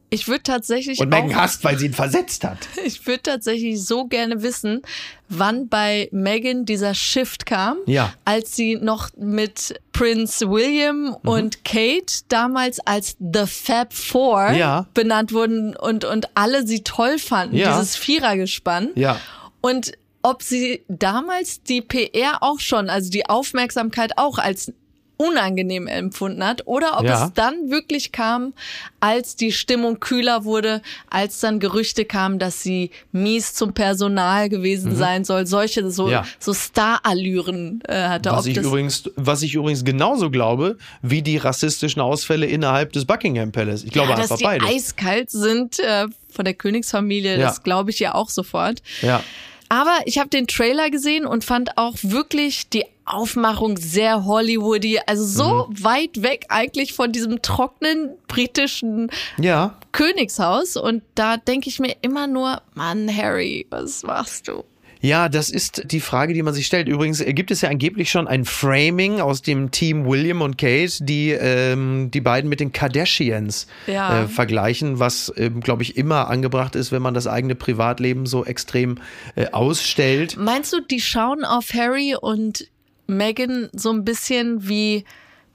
[0.10, 1.00] Ich würde tatsächlich.
[1.00, 2.58] Und Megan hasst, weil sie ihn versetzt hat.
[2.86, 4.82] Ich würde tatsächlich so gerne wissen,
[5.28, 8.14] wann bei Megan dieser Shift kam, ja.
[8.26, 11.16] als sie noch mit Prince William mhm.
[11.24, 14.88] und Kate damals als The Fab Four ja.
[14.94, 17.78] benannt wurden und, und alle sie toll fanden, ja.
[17.78, 18.90] dieses Vierergespann.
[18.96, 19.22] Ja.
[19.62, 24.74] Und ob sie damals die PR auch schon, also die Aufmerksamkeit auch als
[25.18, 27.26] unangenehm empfunden hat oder ob ja.
[27.26, 28.54] es dann wirklich kam,
[29.00, 34.94] als die Stimmung kühler wurde, als dann Gerüchte kamen, dass sie mies zum Personal gewesen
[34.94, 34.98] mhm.
[34.98, 36.26] sein soll, solche so, ja.
[36.40, 38.32] so Star-Allüren äh, hatte.
[38.32, 43.52] Was ich, übrigens, was ich übrigens genauso glaube, wie die rassistischen Ausfälle innerhalb des Buckingham
[43.52, 43.84] Palace.
[43.84, 44.66] Ich glaube ja, einfach dass die beide.
[44.66, 48.82] eiskalt sind äh, von der Königsfamilie, das glaube ich ja auch sofort.
[49.02, 49.24] Ja.
[49.70, 55.24] Aber ich habe den Trailer gesehen und fand auch wirklich die Aufmachung sehr Hollywoody, also
[55.26, 55.84] so mhm.
[55.84, 59.78] weit weg eigentlich von diesem trockenen britischen ja.
[59.92, 60.76] Königshaus.
[60.76, 64.64] Und da denke ich mir immer nur, Mann, Harry, was machst du?
[65.06, 66.88] Ja, das ist die Frage, die man sich stellt.
[66.88, 71.30] Übrigens gibt es ja angeblich schon ein Framing aus dem Team William und Kate, die
[71.30, 74.24] ähm, die beiden mit den Kardashians ja.
[74.24, 78.46] äh, vergleichen, was, ähm, glaube ich, immer angebracht ist, wenn man das eigene Privatleben so
[78.46, 78.98] extrem
[79.36, 80.38] äh, ausstellt.
[80.38, 82.68] Meinst du, die schauen auf Harry und
[83.06, 85.06] Megan so ein bisschen wie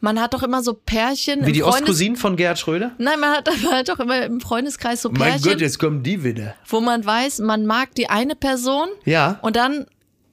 [0.00, 1.46] man hat doch immer so Pärchen.
[1.46, 2.92] Wie die Ostcousinen von Gerhard Schröder?
[2.98, 5.40] Nein, man hat, man hat doch immer im Freundeskreis so Pärchen.
[5.40, 6.54] Mein Gott, jetzt kommen die wieder.
[6.66, 8.88] Wo man weiß, man mag die eine Person.
[9.04, 9.38] Ja.
[9.42, 9.86] Und dann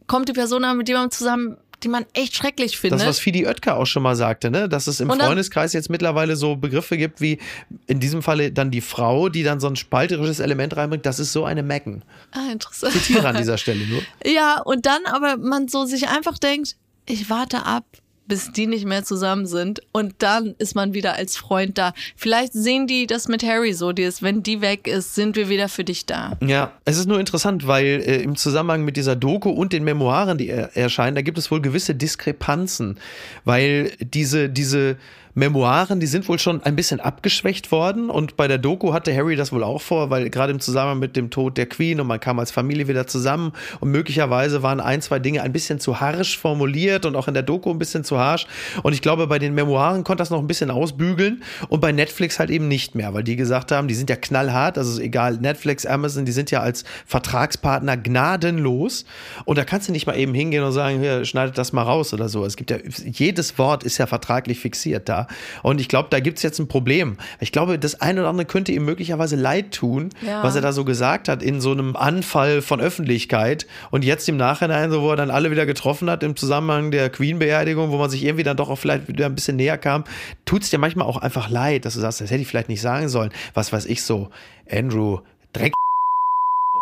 [0.08, 3.02] kommt die Person, mit der man zusammen die man echt schrecklich findet.
[3.02, 4.68] Das, was Fidi Oetker auch schon mal sagte, ne?
[4.68, 7.38] dass es im dann, Freundeskreis jetzt mittlerweile so Begriffe gibt, wie
[7.86, 11.34] in diesem Falle dann die Frau, die dann so ein spalterisches Element reinbringt, das ist
[11.34, 12.04] so eine Mecken.
[12.32, 12.94] Ah, interessant.
[12.94, 14.02] Zitiere an dieser Stelle nur.
[14.26, 17.86] Ja, und dann aber man so sich einfach denkt, ich warte ab,
[18.28, 21.94] bis die nicht mehr zusammen sind und dann ist man wieder als Freund da.
[22.16, 25.50] Vielleicht sehen die das mit Harry so, die ist, wenn die weg ist, sind wir
[25.50, 26.38] wieder für dich da.
[26.42, 30.38] Ja, es ist nur interessant, weil äh, im Zusammenhang mit dieser Doku und den Memoiren,
[30.38, 33.00] die er, erscheinen, da gibt es wohl gewisse Diskrepanzen,
[33.46, 34.98] weil diese diese
[35.38, 39.36] Memoiren, die sind wohl schon ein bisschen abgeschwächt worden und bei der Doku hatte Harry
[39.36, 42.20] das wohl auch vor, weil gerade im Zusammenhang mit dem Tod der Queen und man
[42.20, 46.40] kam als Familie wieder zusammen und möglicherweise waren ein, zwei Dinge ein bisschen zu harsch
[46.40, 48.48] formuliert und auch in der Doku ein bisschen zu harsch
[48.82, 52.40] und ich glaube, bei den Memoiren konnte das noch ein bisschen ausbügeln und bei Netflix
[52.40, 55.86] halt eben nicht mehr, weil die gesagt haben, die sind ja knallhart, also egal, Netflix,
[55.86, 59.06] Amazon, die sind ja als Vertragspartner gnadenlos
[59.46, 62.12] und da kannst du nicht mal eben hingehen und sagen, hier, schneidet das mal raus
[62.12, 62.44] oder so.
[62.44, 65.27] Es gibt ja, jedes Wort ist ja vertraglich fixiert da
[65.64, 67.18] und ich glaube, da gibt es jetzt ein Problem.
[67.40, 70.44] Ich glaube, das eine oder andere könnte ihm möglicherweise leid tun, ja.
[70.44, 73.68] was er da so gesagt hat in so einem Anfall von Öffentlichkeit.
[73.92, 77.10] Und jetzt im Nachhinein, so wo er dann alle wieder getroffen hat im Zusammenhang der
[77.10, 80.04] Queen-Beerdigung, wo man sich irgendwie dann doch auch vielleicht wieder ein bisschen näher kam,
[80.46, 82.82] tut es dir manchmal auch einfach leid, dass du sagst, das hätte ich vielleicht nicht
[82.82, 83.32] sagen sollen.
[83.54, 84.30] Was weiß ich so,
[84.70, 85.20] Andrew,
[85.54, 85.74] Dreck.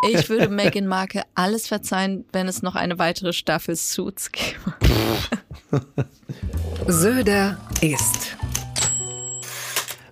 [0.10, 4.74] Ich würde Meghan Marke alles verzeihen, wenn es noch eine weitere Staffel Suits gäbe.
[6.88, 8.38] Söder ist.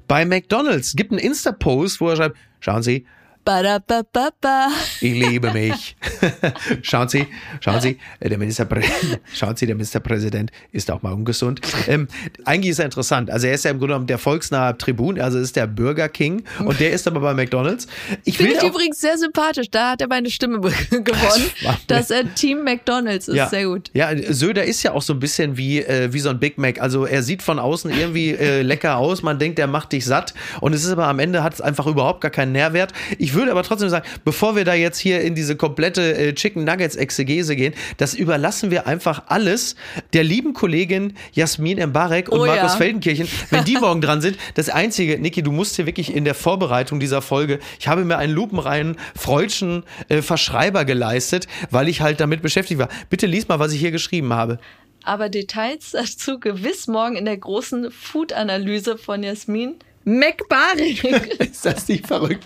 [0.08, 3.06] Bei McDonalds gibt einen Insta-Post, wo er schreibt, schauen Sie,
[3.44, 4.70] Ba-da-ba-ba-ba.
[5.02, 5.96] Ich liebe mich.
[6.82, 7.28] schauen Sie,
[7.60, 11.62] schauen Sie, der Ministerpräsident, schauen Sie, der Ministerpräsident ist auch mal ungesund.
[11.88, 12.08] Ähm,
[12.46, 13.30] eigentlich ist er interessant.
[13.30, 16.44] Also er ist ja im Grunde genommen der volksnahe Tribun, also ist der Burger King
[16.60, 17.88] und der ist aber bei McDonalds.
[18.24, 19.70] Ich finde ich übrigens sehr sympathisch.
[19.70, 21.52] Da hat er meine Stimme gewonnen,
[21.88, 23.36] dass er Team McDonalds ist.
[23.36, 23.50] Ja.
[23.50, 23.90] Sehr gut.
[23.94, 26.82] Ja, Söder ist ja auch so ein bisschen wie, äh, wie so ein Big Mac.
[26.82, 29.22] Also er sieht von außen irgendwie äh, lecker aus.
[29.22, 30.34] Man denkt, der macht dich satt.
[30.62, 32.94] Und es ist aber am Ende hat es einfach überhaupt gar keinen Nährwert.
[33.18, 36.36] Ich Ich würde aber trotzdem sagen, bevor wir da jetzt hier in diese komplette äh,
[36.36, 39.76] Chicken Nuggets Exegese gehen, das überlassen wir einfach alles
[40.14, 42.54] der lieben Kollegin Jasmin Mbarek und Oh ja.
[42.54, 44.38] Markus Feldenkirchen, wenn die morgen dran sind.
[44.54, 48.20] Das Einzige, Niki, du musst hier wirklich in der Vorbereitung dieser Folge, ich habe mir
[48.20, 52.90] einen lupenreinen freudschen äh, Verschreiber geleistet, weil ich halt damit beschäftigt war.
[53.10, 54.60] Bitte lies mal, was ich hier geschrieben habe.
[55.04, 61.04] Aber Details dazu gewiss morgen in der großen Food-Analyse von Jasmin McBarik.
[61.40, 62.44] Ist das nicht verrückt?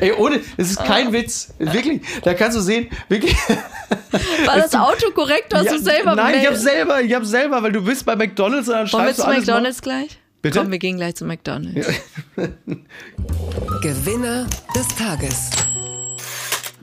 [0.00, 1.52] Ey, ohne, es ist kein Witz.
[1.58, 3.36] Wirklich, da kannst du sehen, wirklich.
[4.46, 5.52] War das Autokorrekt?
[5.52, 8.16] Hast Ja, du selber Nein, ich hab's selber, ich hab's selber, weil du bist bei
[8.16, 10.18] McDonalds und dann Wollen wir schreibst du zu McDonalds gleich?
[10.42, 10.58] Bitte?
[10.60, 11.88] Komm, wir gehen gleich zu McDonalds.
[13.82, 15.50] Gewinner des Tages.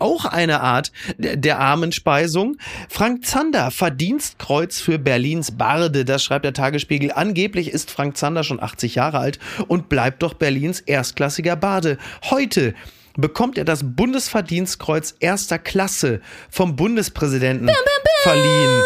[0.02, 2.58] Auch eine Art der, Armenspeisung.
[2.90, 7.12] Frank Zander, Verdienstkreuz für Berlins Barde, das schreibt der Tagesspiegel.
[7.12, 11.98] Angeblich ist Frank Zander schon 80 Jahre alt und bleibt doch Berlins erstklassiger Barde.
[12.30, 12.74] Heute
[13.16, 17.70] bekommt er das Bundesverdienstkreuz erster Klasse vom Bundespräsidenten
[18.24, 18.82] verliehen.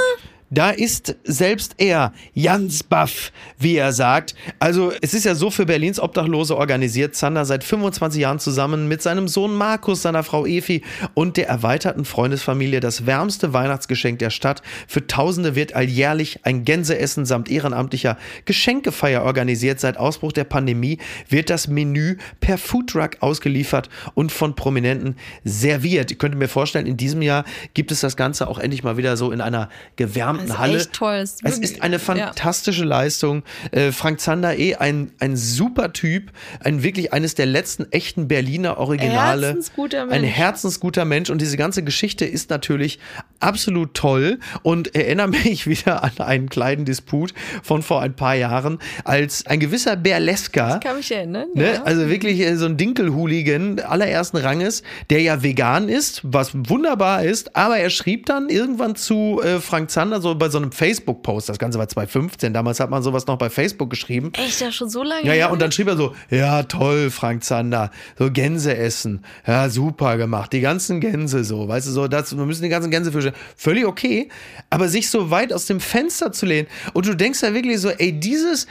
[0.51, 4.35] Da ist selbst er Jans Baff, wie er sagt.
[4.59, 7.15] Also es ist ja so für Berlins Obdachlose organisiert.
[7.15, 10.83] Zander seit 25 Jahren zusammen mit seinem Sohn Markus, seiner Frau Efi
[11.15, 14.61] und der erweiterten Freundesfamilie das wärmste Weihnachtsgeschenk der Stadt.
[14.87, 19.79] Für Tausende wird alljährlich ein Gänseessen samt ehrenamtlicher Geschenkefeier organisiert.
[19.79, 26.11] Seit Ausbruch der Pandemie wird das Menü per Foodtruck ausgeliefert und von Prominenten serviert.
[26.11, 29.17] Ich könnte mir vorstellen, in diesem Jahr gibt es das Ganze auch endlich mal wieder
[29.17, 30.77] so in einer gewärmten Das ist Halle.
[30.77, 31.15] echt toll.
[31.15, 31.99] Ist Es ist eine ja.
[31.99, 33.43] fantastische Leistung.
[33.71, 38.77] Äh, Frank Zander eh ein, ein super Typ, ein wirklich eines der letzten echten Berliner
[38.77, 39.47] Originale.
[39.47, 40.35] Herzensguter Ein Mensch.
[40.35, 42.99] herzensguter Mensch und diese ganze Geschichte ist natürlich
[43.39, 48.79] absolut toll und erinnere mich wieder an einen kleinen Disput von vor ein paar Jahren,
[49.03, 51.47] als ein gewisser Berleska Kann mich erinnern.
[51.53, 51.73] Ne?
[51.73, 51.83] ja.
[51.83, 57.55] Also wirklich äh, so ein Dinkelhooligan allerersten Ranges, der ja vegan ist, was wunderbar ist,
[57.55, 61.59] aber er schrieb dann irgendwann zu äh, Frank Zander so bei so einem Facebook-Post, das
[61.59, 64.31] Ganze war 2015, damals hat man sowas noch bei Facebook geschrieben.
[64.33, 67.43] Echt, ja schon so lange Ja, ja, und dann schrieb er so, ja, toll, Frank
[67.43, 72.35] Zander, so Gänse essen, ja, super gemacht, die ganzen Gänse so, weißt du, so, das,
[72.35, 74.29] wir müssen die ganzen Gänsefische, völlig okay,
[74.69, 77.89] aber sich so weit aus dem Fenster zu lehnen und du denkst ja wirklich so,
[77.89, 78.67] ey, dieses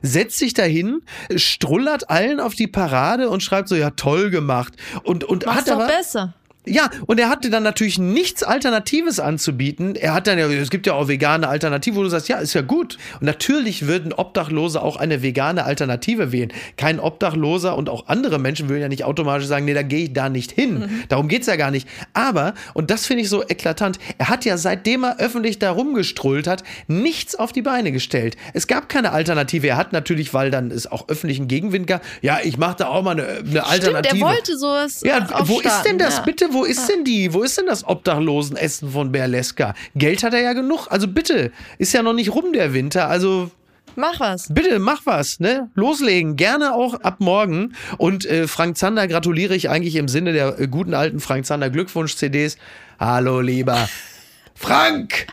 [0.00, 1.02] setzt sich dahin,
[1.36, 4.72] strullert allen auf die Parade und schreibt so, ja, toll gemacht.
[5.02, 6.34] Und, und Mach's hat doch aber, besser.
[6.68, 9.94] Ja, und er hatte dann natürlich nichts Alternatives anzubieten.
[9.94, 12.54] Er hat dann ja, es gibt ja auch vegane Alternativen, wo du sagst, ja, ist
[12.54, 12.98] ja gut.
[13.20, 16.52] Und natürlich würden Obdachlose auch eine vegane Alternative wählen.
[16.76, 20.12] Kein Obdachloser und auch andere Menschen würden ja nicht automatisch sagen, nee, da gehe ich
[20.12, 21.04] da nicht hin.
[21.08, 21.88] Darum geht's ja gar nicht.
[22.14, 26.48] Aber, und das finde ich so eklatant, er hat ja seitdem er öffentlich da rumgestrullt
[26.48, 28.36] hat, nichts auf die Beine gestellt.
[28.54, 29.68] Es gab keine Alternative.
[29.68, 33.02] Er hat natürlich, weil dann es auch öffentlichen Gegenwind gab, ja, ich mache da auch
[33.02, 34.16] mal eine, eine Alternative.
[34.16, 36.22] Stimmt, er wollte sowas Ja, wo ist denn das ja.
[36.22, 36.55] bitte?
[36.56, 37.34] Wo ist denn die?
[37.34, 39.74] Wo ist denn das Obdachlosenessen von Berleska?
[39.94, 40.86] Geld hat er ja genug.
[40.88, 43.08] Also bitte, ist ja noch nicht rum der Winter.
[43.08, 43.50] Also
[43.94, 44.48] Mach was.
[44.48, 45.70] bitte, mach was, ne?
[45.74, 46.36] Loslegen.
[46.36, 47.74] Gerne auch ab morgen.
[47.98, 51.68] Und äh, Frank Zander gratuliere ich eigentlich im Sinne der äh, guten alten Frank Zander
[51.68, 52.56] Glückwunsch-CDs.
[52.98, 53.86] Hallo, lieber
[54.54, 55.26] Frank!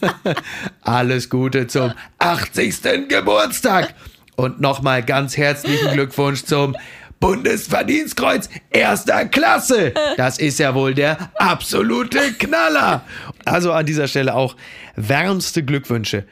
[0.80, 3.08] Alles Gute zum 80.
[3.08, 3.94] Geburtstag.
[4.36, 6.74] Und nochmal ganz herzlichen Glückwunsch zum
[7.22, 9.94] Bundesverdienstkreuz erster Klasse.
[10.16, 13.02] Das ist ja wohl der absolute Knaller.
[13.44, 14.56] Also an dieser Stelle auch
[14.96, 16.24] wärmste Glückwünsche.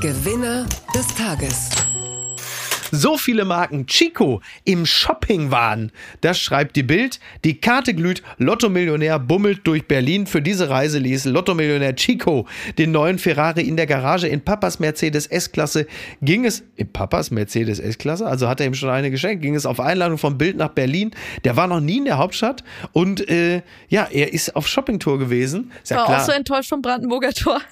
[0.00, 1.70] Gewinner des Tages.
[2.94, 5.90] So viele Marken Chico im Shopping waren.
[6.20, 7.20] Das schreibt die Bild.
[7.42, 8.22] Die Karte glüht.
[8.36, 10.26] Lotto-Millionär bummelt durch Berlin.
[10.26, 15.26] Für diese Reise ließ Lotto-Millionär Chico den neuen Ferrari in der Garage in Papas Mercedes
[15.26, 15.86] S-Klasse.
[16.20, 18.26] Ging es in Papas Mercedes S-Klasse?
[18.26, 19.42] Also hat er ihm schon eine geschenkt.
[19.42, 21.12] Ging es auf Einladung vom Bild nach Berlin.
[21.44, 25.72] Der war noch nie in der Hauptstadt und äh, ja, er ist auf Shoppingtour gewesen.
[25.82, 26.20] Ist ja War klar.
[26.20, 27.62] auch so enttäuscht vom Brandenburger Tor.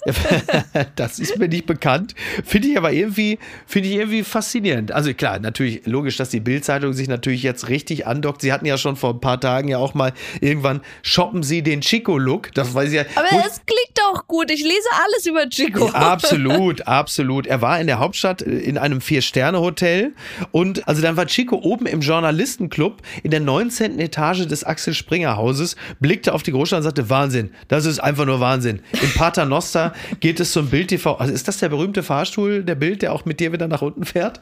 [0.96, 2.14] das ist mir nicht bekannt.
[2.42, 4.92] Finde ich aber irgendwie, finde ich irgendwie faszinierend.
[4.92, 8.40] Also klar, natürlich logisch, dass die Bildzeitung sich natürlich jetzt richtig andockt.
[8.42, 11.80] Sie hatten ja schon vor ein paar Tagen ja auch mal irgendwann shoppen Sie den
[11.80, 12.52] Chico-Look.
[12.54, 13.04] Das weiß ich ja.
[13.14, 14.50] Aber ich- es klingt doch gut.
[14.50, 15.86] Ich lese alles über Chico.
[15.86, 17.46] ja, absolut, absolut.
[17.46, 20.12] Er war in der Hauptstadt äh, in einem Vier-Sterne-Hotel
[20.52, 23.98] und also dann war Chico oben im Journalistenclub in der 19.
[23.98, 28.24] Etage des Axel Springer Hauses, blickte auf die Großstadt und sagte, Wahnsinn, das ist einfach
[28.26, 28.80] nur Wahnsinn.
[29.02, 31.14] In Paternoster geht es zum Bild TV.
[31.16, 34.04] Also ist das der berühmte Fahrstuhl, der Bild, der auch mit dir wieder nach unten
[34.04, 34.40] fährt?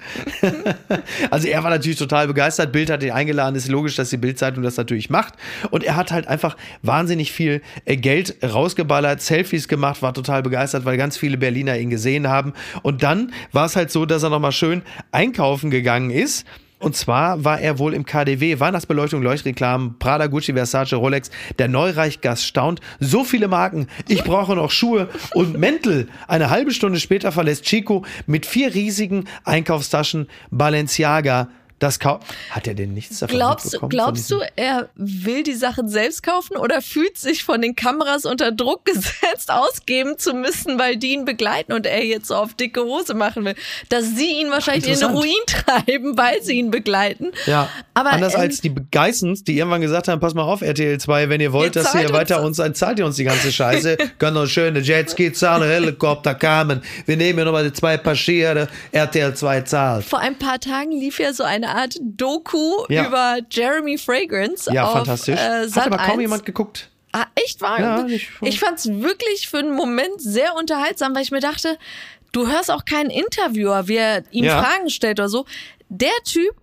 [1.30, 2.72] also er war natürlich total begeistert.
[2.72, 3.56] Bild hat ihn eingeladen.
[3.56, 5.34] Ist logisch, dass die Bildzeitung das natürlich macht.
[5.70, 10.84] Und er hat halt einfach wahnsinnig viel äh, Geld rausgeballert, Selfies gemacht, war total begeistert,
[10.84, 12.52] weil ganz viele Berliner ihn gesehen haben.
[12.82, 16.46] Und dann war es halt so, dass er nochmal schön einkaufen gegangen ist.
[16.78, 21.30] Und zwar war er wohl im KDW, Weihnachtsbeleuchtung, Leuchtreklamen, Prada, Gucci, Versace, Rolex.
[21.58, 22.80] Der Neureichgast staunt.
[23.00, 23.88] So viele Marken.
[24.06, 26.08] Ich brauche noch Schuhe und Mäntel.
[26.28, 32.74] Eine halbe Stunde später verlässt Chico mit vier riesigen Einkaufstaschen Balenciaga das Kau hat er
[32.74, 37.44] denn nichts davon Glaubst, glaubst du, er will die Sachen selbst kaufen oder fühlt sich
[37.44, 42.04] von den Kameras unter Druck gesetzt, ausgeben zu müssen, weil die ihn begleiten und er
[42.04, 43.54] jetzt so auf dicke Hose machen will?
[43.88, 47.32] Dass sie ihn wahrscheinlich in den Ruin treiben, weil sie ihn begleiten.
[47.46, 50.98] Ja, aber anders ähm, als die Geissens, die irgendwann gesagt haben, pass mal auf, RTL
[50.98, 53.96] 2, wenn ihr wollt, dass ihr weiter uns, uns zahlt ihr uns die ganze Scheiße.
[54.18, 56.82] Können noch schöne Jetski zahlen, Helikopter kamen.
[57.06, 60.04] Wir nehmen ja nochmal die zwei Passagiere, RTL 2 zahlt.
[60.04, 63.06] Vor ein paar Tagen lief ja so eine eine Art Doku ja.
[63.06, 64.72] über Jeremy Fragrance.
[64.72, 65.38] Ja, auf, fantastisch.
[65.38, 66.90] Äh, Hat aber kaum jemand geguckt.
[67.12, 67.80] Ah, echt war?
[67.80, 71.78] Ja, ich ich fand es wirklich für einen Moment sehr unterhaltsam, weil ich mir dachte,
[72.32, 74.62] du hörst auch keinen Interviewer, wie er ihm ja.
[74.62, 75.46] Fragen stellt oder so.
[75.88, 76.54] Der Typ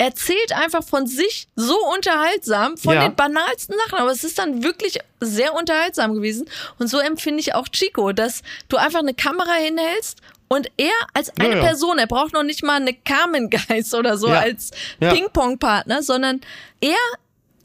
[0.00, 3.02] erzählt einfach von sich so unterhaltsam, von ja.
[3.02, 6.48] den banalsten Sachen, aber es ist dann wirklich sehr unterhaltsam gewesen.
[6.78, 10.18] Und so empfinde ich auch Chico, dass du einfach eine Kamera hinhältst
[10.52, 11.62] und er als eine ja, ja.
[11.62, 16.40] Person, er braucht noch nicht mal eine Carmen Geist oder so als Ping-Pong-Partner, sondern
[16.80, 16.96] er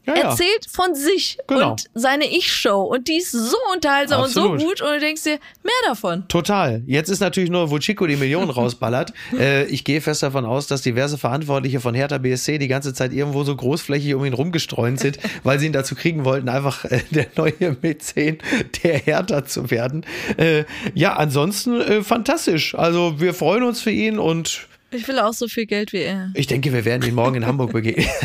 [0.06, 1.72] ja, erzählt von sich genau.
[1.72, 2.82] und seine Ich-Show.
[2.82, 4.52] Und die ist so unterhaltsam Absolut.
[4.52, 6.26] und so gut und du denkst dir, mehr davon.
[6.28, 6.82] Total.
[6.86, 9.12] Jetzt ist natürlich nur, wo Chico die Millionen rausballert.
[9.38, 13.12] äh, ich gehe fest davon aus, dass diverse Verantwortliche von Hertha BSC die ganze Zeit
[13.12, 17.00] irgendwo so großflächig um ihn rumgestreunt sind, weil sie ihn dazu kriegen wollten, einfach äh,
[17.10, 18.38] der neue Mäzen
[18.82, 20.04] der Hertha zu werden.
[20.36, 22.74] Äh, ja, ansonsten äh, fantastisch.
[22.74, 26.30] Also wir freuen uns für ihn und ich will auch so viel Geld wie er.
[26.34, 28.06] Ich denke, wir werden ihn morgen in Hamburg begegnen.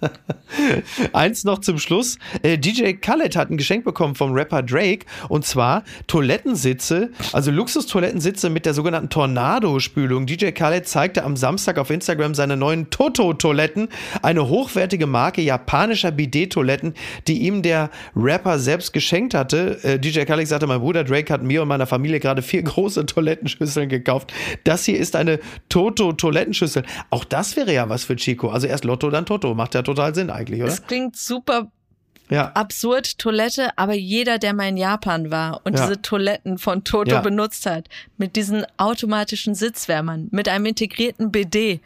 [1.12, 2.18] Eins noch zum Schluss.
[2.42, 8.50] Äh, DJ Khaled hat ein Geschenk bekommen vom Rapper Drake und zwar Toilettensitze, also Luxus-Toilettensitze
[8.50, 10.26] mit der sogenannten Tornado-Spülung.
[10.26, 13.88] DJ Khaled zeigte am Samstag auf Instagram seine neuen Toto-Toiletten,
[14.22, 16.94] eine hochwertige Marke japanischer Bidet-Toiletten,
[17.26, 19.78] die ihm der Rapper selbst geschenkt hatte.
[19.82, 23.06] Äh, DJ Khaled sagte, mein Bruder Drake hat mir und meiner Familie gerade vier große
[23.06, 24.32] Toilettenschüsseln gekauft.
[24.64, 26.84] Das hier ist eine Toto-Toilettenschüssel.
[27.10, 28.48] Auch das wäre ja was für Chico.
[28.48, 29.54] Also erst Lotto, dann Toto.
[29.54, 30.72] Macht ja total Sinn eigentlich, oder?
[30.72, 31.70] Es klingt super
[32.30, 32.52] ja.
[32.52, 35.82] absurd, Toilette, aber jeder, der mal in Japan war und ja.
[35.82, 37.20] diese Toiletten von Toto ja.
[37.20, 41.80] benutzt hat, mit diesen automatischen Sitzwärmern, mit einem integrierten BD,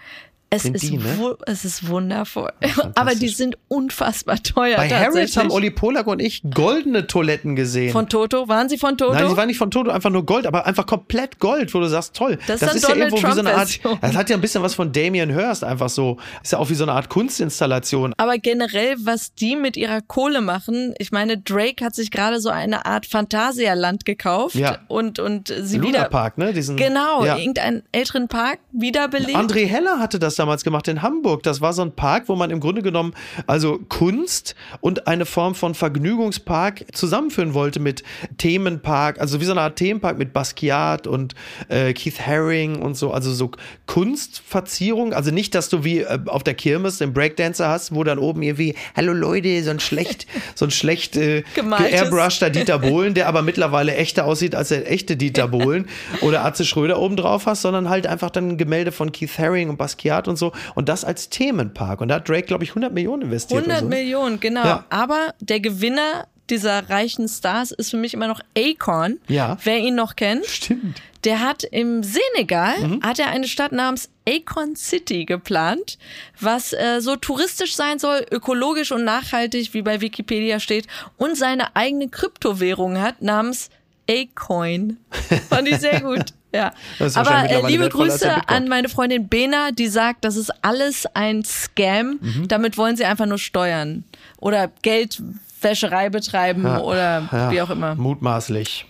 [0.54, 1.36] es, ist, die, ne?
[1.46, 2.52] es ist wundervoll.
[2.94, 4.76] Aber die sind unfassbar teuer.
[4.76, 7.92] Bei Harris haben Olli Polak und ich goldene Toiletten gesehen.
[7.92, 8.48] Von Toto?
[8.48, 9.14] Waren sie von Toto?
[9.14, 11.88] Nein, sie waren nicht von Toto, einfach nur Gold, aber einfach komplett Gold, wo du
[11.88, 12.38] sagst, toll.
[12.46, 13.80] Das, das ist, ja irgendwo Trump wie so eine Art.
[14.00, 16.18] Das hat ja ein bisschen was von Damien Hirst, einfach so.
[16.42, 18.14] Ist ja auch wie so eine Art Kunstinstallation.
[18.16, 22.50] Aber generell, was die mit ihrer Kohle machen, ich meine, Drake hat sich gerade so
[22.50, 24.78] eine Art Phantasialand gekauft ja.
[24.88, 26.04] und, und sie Luna wieder.
[26.04, 26.52] Park, ne?
[26.52, 27.36] Diesen, genau, ja.
[27.36, 29.36] irgendeinen älteren Park wiederbelebt.
[29.36, 31.42] André Heller hatte das da damals gemacht in Hamburg.
[31.42, 33.14] Das war so ein Park, wo man im Grunde genommen
[33.46, 38.02] also Kunst und eine Form von Vergnügungspark zusammenführen wollte mit
[38.36, 41.34] Themenpark, also wie so eine Art Themenpark mit Basquiat und
[41.68, 43.52] äh, Keith Haring und so, also so
[43.86, 45.14] Kunstverzierung.
[45.14, 48.42] Also nicht, dass du wie äh, auf der Kirmes den Breakdancer hast, wo dann oben
[48.42, 53.40] irgendwie, hallo Leute, so ein schlecht, so ein schlecht äh, geairbrushter Dieter Bohlen, der aber
[53.40, 55.86] mittlerweile echter aussieht als der echte Dieter Bohlen
[56.20, 59.70] oder Atze Schröder oben drauf hast, sondern halt einfach dann ein Gemälde von Keith Haring
[59.70, 60.52] und Basquiat und und so.
[60.74, 62.00] Und das als Themenpark.
[62.00, 63.62] Und da hat Drake, glaube ich, 100 Millionen investiert.
[63.62, 63.88] 100 so.
[63.88, 64.64] Millionen, genau.
[64.64, 64.84] Ja.
[64.90, 69.18] Aber der Gewinner dieser reichen Stars ist für mich immer noch Akon.
[69.28, 69.56] Ja.
[69.64, 70.44] Wer ihn noch kennt.
[70.44, 71.00] Stimmt.
[71.24, 73.02] Der hat im Senegal mhm.
[73.02, 75.96] hat er eine Stadt namens Akon City geplant,
[76.38, 81.74] was äh, so touristisch sein soll, ökologisch und nachhaltig, wie bei Wikipedia steht, und seine
[81.74, 83.70] eigene Kryptowährung hat namens
[84.10, 84.98] A-Coin.
[85.48, 86.34] Fand ich sehr gut.
[86.54, 86.72] Ja.
[87.14, 92.20] Aber äh, liebe Grüße an meine Freundin Bena, die sagt, das ist alles ein Scam.
[92.20, 92.48] Mhm.
[92.48, 94.04] Damit wollen sie einfach nur steuern
[94.38, 96.80] oder Geldwäscherei betreiben ja.
[96.80, 97.50] oder ja.
[97.50, 97.96] wie auch immer.
[97.96, 98.86] Mutmaßlich.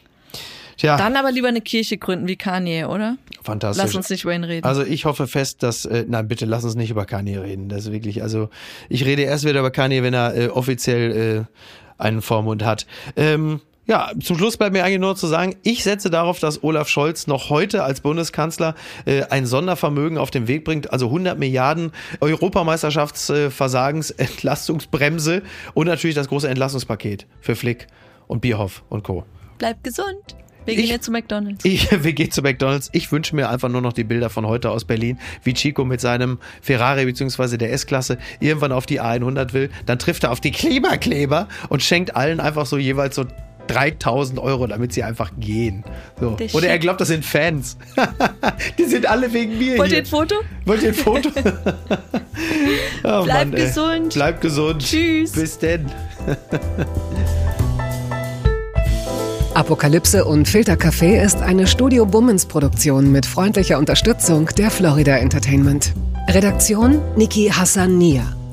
[0.77, 0.99] Tja.
[0.99, 3.17] Dann aber lieber eine Kirche gründen wie Kanye, oder?
[3.43, 3.83] Fantastisch.
[3.83, 4.67] Lass uns nicht über ihn reden.
[4.67, 7.71] Also ich hoffe fest, dass, äh, nein, bitte lass uns nicht über Kanye reden.
[7.71, 8.51] Das ist wirklich, also
[8.91, 12.87] ich rede erst wieder über Kanye, wenn er äh, offiziell äh, einen Vormund hat.
[13.17, 16.89] Ähm, ja, zum Schluss bleibt mir eigentlich nur zu sagen, ich setze darauf, dass Olaf
[16.89, 18.74] Scholz noch heute als Bundeskanzler
[19.05, 25.43] äh, ein Sondervermögen auf den Weg bringt, also 100 Milliarden Europameisterschaftsversagens, Entlastungsbremse
[25.74, 27.87] und natürlich das große Entlastungspaket für Flick
[28.26, 29.24] und Bierhoff und Co.
[29.59, 30.37] Bleibt gesund.
[30.64, 31.64] Wir gehen ich, jetzt zu McDonalds.
[31.66, 32.89] Ich, wir gehen zu McDonalds.
[32.93, 36.01] Ich wünsche mir einfach nur noch die Bilder von heute aus Berlin, wie Chico mit
[36.01, 37.59] seinem Ferrari bzw.
[37.59, 39.70] der S-Klasse irgendwann auf die A100 will.
[39.85, 43.26] Dann trifft er auf die Klimakleber und schenkt allen einfach so jeweils so
[43.67, 45.85] 3000 Euro, damit sie einfach gehen.
[46.21, 46.31] So.
[46.31, 47.77] Der Oder er glaubt, das sind Fans.
[48.79, 50.37] Die sind alle wegen mir Wollt ihr ein Foto?
[50.65, 51.31] Wollt ihr ein Foto?
[53.05, 53.67] oh, Bleib ey.
[53.67, 54.15] gesund.
[54.15, 54.83] Bleib gesund.
[54.83, 55.33] Tschüss.
[55.33, 55.87] Bis denn.
[59.55, 65.93] Apokalypse und Filtercafé ist eine Studio Bummens Produktion mit freundlicher Unterstützung der Florida Entertainment.
[66.29, 68.25] Redaktion Niki Hassania.